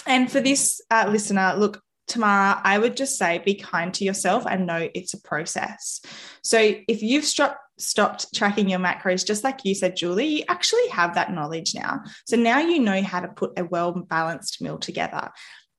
And 0.06 0.32
for 0.32 0.40
this 0.40 0.80
uh, 0.92 1.08
listener, 1.10 1.56
look, 1.58 1.82
Tamara, 2.08 2.60
I 2.64 2.78
would 2.78 2.98
just 2.98 3.18
say 3.18 3.40
be 3.40 3.56
kind 3.56 3.94
to 3.96 4.04
yourself 4.04 4.46
and 4.50 4.68
know 4.68 4.90
it's 4.94 5.14
a 5.14 5.22
process. 5.22 6.02
So 6.44 6.58
if 6.88 7.02
you've 7.02 7.26
stopped 7.26 7.58
stopped 7.80 8.34
tracking 8.36 8.70
your 8.70 8.80
macros, 8.80 9.26
just 9.26 9.44
like 9.44 9.66
you 9.66 9.74
said, 9.74 9.96
Julie, 9.96 10.28
you 10.28 10.44
actually 10.48 10.88
have 10.90 11.16
that 11.16 11.34
knowledge 11.34 11.74
now. 11.74 12.02
So 12.28 12.38
now 12.38 12.60
you 12.60 12.80
know 12.80 13.02
how 13.02 13.20
to 13.22 13.28
put 13.28 13.58
a 13.58 13.66
well 13.66 13.92
balanced 13.94 14.62
meal 14.62 14.78
together. 14.78 15.32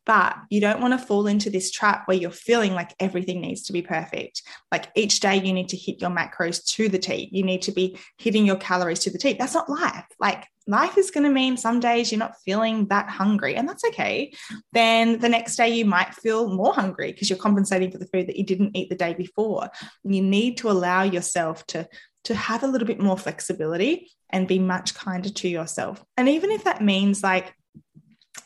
But 0.07 0.37
you 0.51 0.61
don't 0.61 0.81
want 0.81 0.93
to 0.99 1.07
fall 1.07 1.27
into 1.27 1.49
this 1.49 1.71
trap 1.71 2.07
where 2.07 2.17
you're 2.17 2.31
feeling 2.31 2.75
like 2.75 2.95
everything 3.01 3.41
needs 3.41 3.63
to 3.65 3.73
be 3.73 3.81
perfect. 3.81 4.43
Like 4.71 4.89
each 4.95 5.21
day 5.21 5.37
you 5.37 5.53
need 5.53 5.71
to 5.71 5.79
hit 5.79 6.01
your 6.01 6.11
macros 6.11 6.63
to 6.75 6.91
the 6.91 6.99
T. 6.99 7.31
You 7.33 7.43
need 7.43 7.63
to 7.63 7.73
be 7.73 7.99
hitting 8.19 8.45
your 8.45 8.57
calories 8.57 9.01
to 9.01 9.11
the 9.11 9.19
T. 9.19 9.33
That's 9.33 9.55
not 9.55 9.71
life. 9.71 10.05
Like 10.19 10.47
life 10.67 10.97
is 10.97 11.11
going 11.11 11.25
to 11.25 11.31
mean 11.31 11.57
some 11.57 11.81
days 11.81 12.11
you're 12.11 12.19
not 12.19 12.41
feeling 12.45 12.87
that 12.89 13.09
hungry, 13.09 13.55
and 13.55 13.69
that's 13.69 13.85
okay. 13.85 14.35
Then 14.73 15.19
the 15.19 15.29
next 15.29 15.57
day 15.57 15.69
you 15.71 15.85
might 15.85 16.15
feel 16.15 16.49
more 16.49 16.73
hungry 16.73 17.13
because 17.13 17.29
you're 17.29 17.39
compensating 17.39 17.91
for 17.91 17.99
the 17.99 18.07
food 18.07 18.29
that 18.29 18.37
you 18.37 18.45
didn't 18.45 18.77
eat 18.77 18.89
the 18.89 18.97
day 18.97 19.15
before. 19.15 19.71
You 20.05 20.23
need 20.23 20.59
to 20.59 20.71
allow 20.71 21.03
yourself 21.03 21.67
to 21.69 21.89
to 22.25 22.35
have 22.35 22.63
a 22.63 22.67
little 22.67 22.87
bit 22.87 23.01
more 23.01 23.19
flexibility 23.19 24.11
and 24.31 24.49
be 24.49 24.59
much 24.59 24.95
kinder 24.95 25.29
to 25.29 25.49
yourself. 25.49 26.03
And 26.17 26.27
even 26.29 26.51
if 26.51 26.65
that 26.65 26.83
means 26.83 27.23
like 27.23 27.55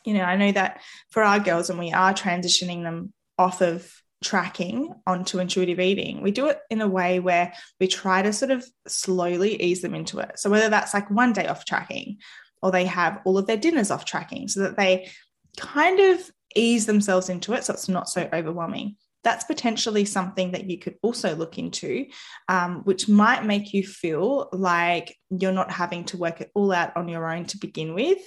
you 0.04 0.14
know, 0.14 0.22
I 0.22 0.36
know 0.36 0.52
that 0.52 0.80
for 1.10 1.22
our 1.22 1.38
girls, 1.38 1.70
and 1.70 1.78
we 1.78 1.92
are 1.92 2.14
transitioning 2.14 2.82
them 2.82 3.12
off 3.36 3.60
of 3.60 3.92
tracking 4.22 4.94
onto 5.06 5.38
intuitive 5.38 5.80
eating, 5.80 6.22
we 6.22 6.30
do 6.30 6.46
it 6.46 6.58
in 6.70 6.80
a 6.80 6.88
way 6.88 7.20
where 7.20 7.52
we 7.80 7.86
try 7.86 8.22
to 8.22 8.32
sort 8.32 8.50
of 8.50 8.66
slowly 8.86 9.60
ease 9.62 9.82
them 9.82 9.94
into 9.94 10.18
it. 10.18 10.38
So 10.38 10.50
whether 10.50 10.68
that's 10.68 10.94
like 10.94 11.10
one 11.10 11.32
day 11.32 11.46
off 11.46 11.64
tracking 11.64 12.18
or 12.62 12.70
they 12.70 12.84
have 12.86 13.20
all 13.24 13.38
of 13.38 13.46
their 13.46 13.56
dinners 13.56 13.90
off 13.90 14.04
tracking 14.04 14.48
so 14.48 14.60
that 14.60 14.76
they 14.76 15.08
kind 15.56 16.00
of 16.00 16.30
ease 16.54 16.86
themselves 16.86 17.28
into 17.28 17.52
it 17.52 17.64
so 17.64 17.72
it's 17.72 17.88
not 17.88 18.08
so 18.08 18.28
overwhelming 18.32 18.96
that's 19.24 19.44
potentially 19.44 20.04
something 20.04 20.52
that 20.52 20.70
you 20.70 20.78
could 20.78 20.96
also 21.02 21.34
look 21.34 21.58
into, 21.58 22.06
um, 22.48 22.82
which 22.84 23.08
might 23.08 23.44
make 23.44 23.72
you 23.74 23.82
feel 23.82 24.48
like 24.52 25.16
you're 25.30 25.52
not 25.52 25.70
having 25.70 26.04
to 26.04 26.16
work 26.16 26.40
it 26.40 26.50
all 26.54 26.72
out 26.72 26.96
on 26.96 27.08
your 27.08 27.30
own 27.30 27.44
to 27.46 27.58
begin 27.58 27.94
with, 27.94 28.18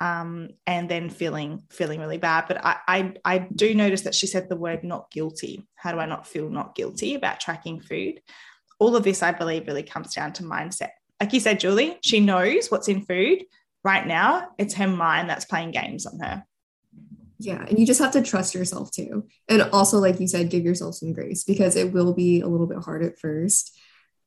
um, 0.00 0.48
and 0.66 0.88
then 0.88 1.10
feeling 1.10 1.62
feeling 1.70 2.00
really 2.00 2.18
bad. 2.18 2.46
But 2.48 2.64
I, 2.64 2.76
I 2.88 3.12
I 3.24 3.38
do 3.54 3.74
notice 3.74 4.02
that 4.02 4.14
she 4.14 4.26
said 4.26 4.48
the 4.48 4.56
word 4.56 4.84
not 4.84 5.10
guilty. 5.10 5.66
How 5.74 5.92
do 5.92 5.98
I 5.98 6.06
not 6.06 6.26
feel 6.26 6.48
not 6.48 6.74
guilty 6.74 7.14
about 7.14 7.40
tracking 7.40 7.80
food? 7.80 8.20
All 8.78 8.96
of 8.96 9.04
this, 9.04 9.22
I 9.22 9.32
believe, 9.32 9.66
really 9.66 9.82
comes 9.82 10.14
down 10.14 10.32
to 10.34 10.44
mindset. 10.44 10.90
Like 11.20 11.32
you 11.32 11.40
said, 11.40 11.60
Julie, 11.60 11.98
she 12.02 12.20
knows 12.20 12.70
what's 12.70 12.88
in 12.88 13.04
food 13.04 13.44
right 13.84 14.06
now. 14.06 14.48
It's 14.56 14.74
her 14.74 14.88
mind 14.88 15.28
that's 15.28 15.44
playing 15.44 15.72
games 15.72 16.06
on 16.06 16.20
her. 16.20 16.44
Yeah. 17.38 17.64
And 17.64 17.78
you 17.78 17.86
just 17.86 18.00
have 18.00 18.12
to 18.12 18.22
trust 18.22 18.54
yourself 18.54 18.90
too. 18.90 19.26
And 19.48 19.62
also, 19.62 19.98
like 19.98 20.18
you 20.18 20.26
said, 20.26 20.50
give 20.50 20.64
yourself 20.64 20.96
some 20.96 21.12
grace 21.12 21.44
because 21.44 21.76
it 21.76 21.92
will 21.92 22.12
be 22.12 22.40
a 22.40 22.48
little 22.48 22.66
bit 22.66 22.78
hard 22.78 23.04
at 23.04 23.18
first. 23.18 23.78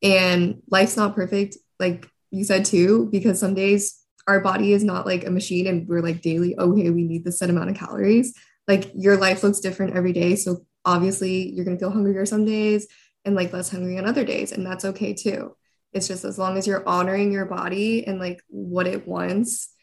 And 0.02 0.62
life's 0.70 0.98
not 0.98 1.16
perfect, 1.16 1.58
like 1.80 2.08
you 2.32 2.44
said 2.44 2.66
too, 2.66 3.10
because 3.12 3.40
some 3.40 3.54
days 3.54 4.02
our 4.28 4.40
body 4.40 4.72
is 4.72 4.84
not 4.84 5.06
like 5.06 5.26
a 5.26 5.32
machine 5.32 5.68
and 5.68 5.88
we're 5.88 6.02
like 6.02 6.22
daily, 6.22 6.58
okay, 6.58 6.90
we 6.90 7.04
need 7.04 7.26
this 7.26 7.40
set 7.40 7.50
amount 7.50 7.70
of 7.70 7.76
calories. 7.76 8.34
Like 8.68 8.92
your 8.96 9.18
life 9.18 9.44
looks 9.44 9.60
different 9.60 9.96
every 9.96 10.14
day. 10.14 10.36
So 10.36 10.66
obviously 10.86 11.50
you're 11.52 11.66
going 11.66 11.78
to 11.78 11.82
feel 11.82 11.92
hungrier 11.92 12.26
some 12.26 12.46
days 12.46 12.88
and 13.26 13.36
like 13.36 13.52
less 13.52 13.70
hungry 13.70 13.98
on 13.98 14.06
other 14.06 14.24
days. 14.24 14.52
And 14.52 14.66
that's 14.66 14.86
okay 14.86 15.14
too. 15.14 15.56
It's 15.94 16.08
just 16.08 16.24
as 16.24 16.40
long 16.40 16.58
as 16.58 16.66
you're 16.66 16.88
honoring 16.88 17.32
your 17.32 17.46
body 17.46 18.08
and 18.08 18.20
like 18.20 18.42
what 18.48 18.88
it 18.88 19.08
wants, 19.08 19.74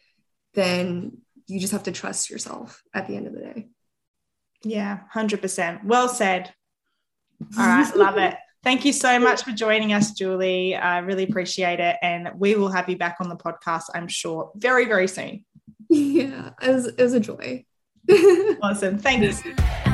then 0.55 1.19
you 1.49 1.59
just 1.59 1.73
have 1.73 1.83
to 1.83 1.91
trust 1.91 2.29
yourself 2.29 2.83
at 2.93 3.07
the 3.07 3.15
end 3.15 3.27
of 3.27 3.33
the 3.33 3.39
day. 3.39 3.67
Yeah, 4.63 4.99
100%. 5.13 5.83
Well 5.85 6.07
said. 6.07 6.53
All 7.57 7.65
right, 7.65 7.95
love 7.95 8.17
it. 8.17 8.35
Thank 8.63 8.83
you 8.83 8.91
so 8.91 9.17
much 9.19 9.43
for 9.43 9.51
joining 9.51 9.93
us, 9.93 10.11
Julie. 10.11 10.75
I 10.75 10.97
really 10.99 11.23
appreciate 11.23 11.79
it. 11.79 11.95
And 12.01 12.29
we 12.35 12.55
will 12.55 12.67
have 12.69 12.89
you 12.89 12.97
back 12.97 13.17
on 13.21 13.29
the 13.29 13.37
podcast, 13.37 13.85
I'm 13.93 14.09
sure, 14.09 14.51
very, 14.55 14.85
very 14.85 15.07
soon. 15.07 15.45
Yeah, 15.89 16.51
it 16.61 16.69
was, 16.69 16.85
it 16.87 17.01
was 17.01 17.13
a 17.13 17.19
joy. 17.19 17.65
awesome. 18.61 18.99
Thanks. 18.99 19.41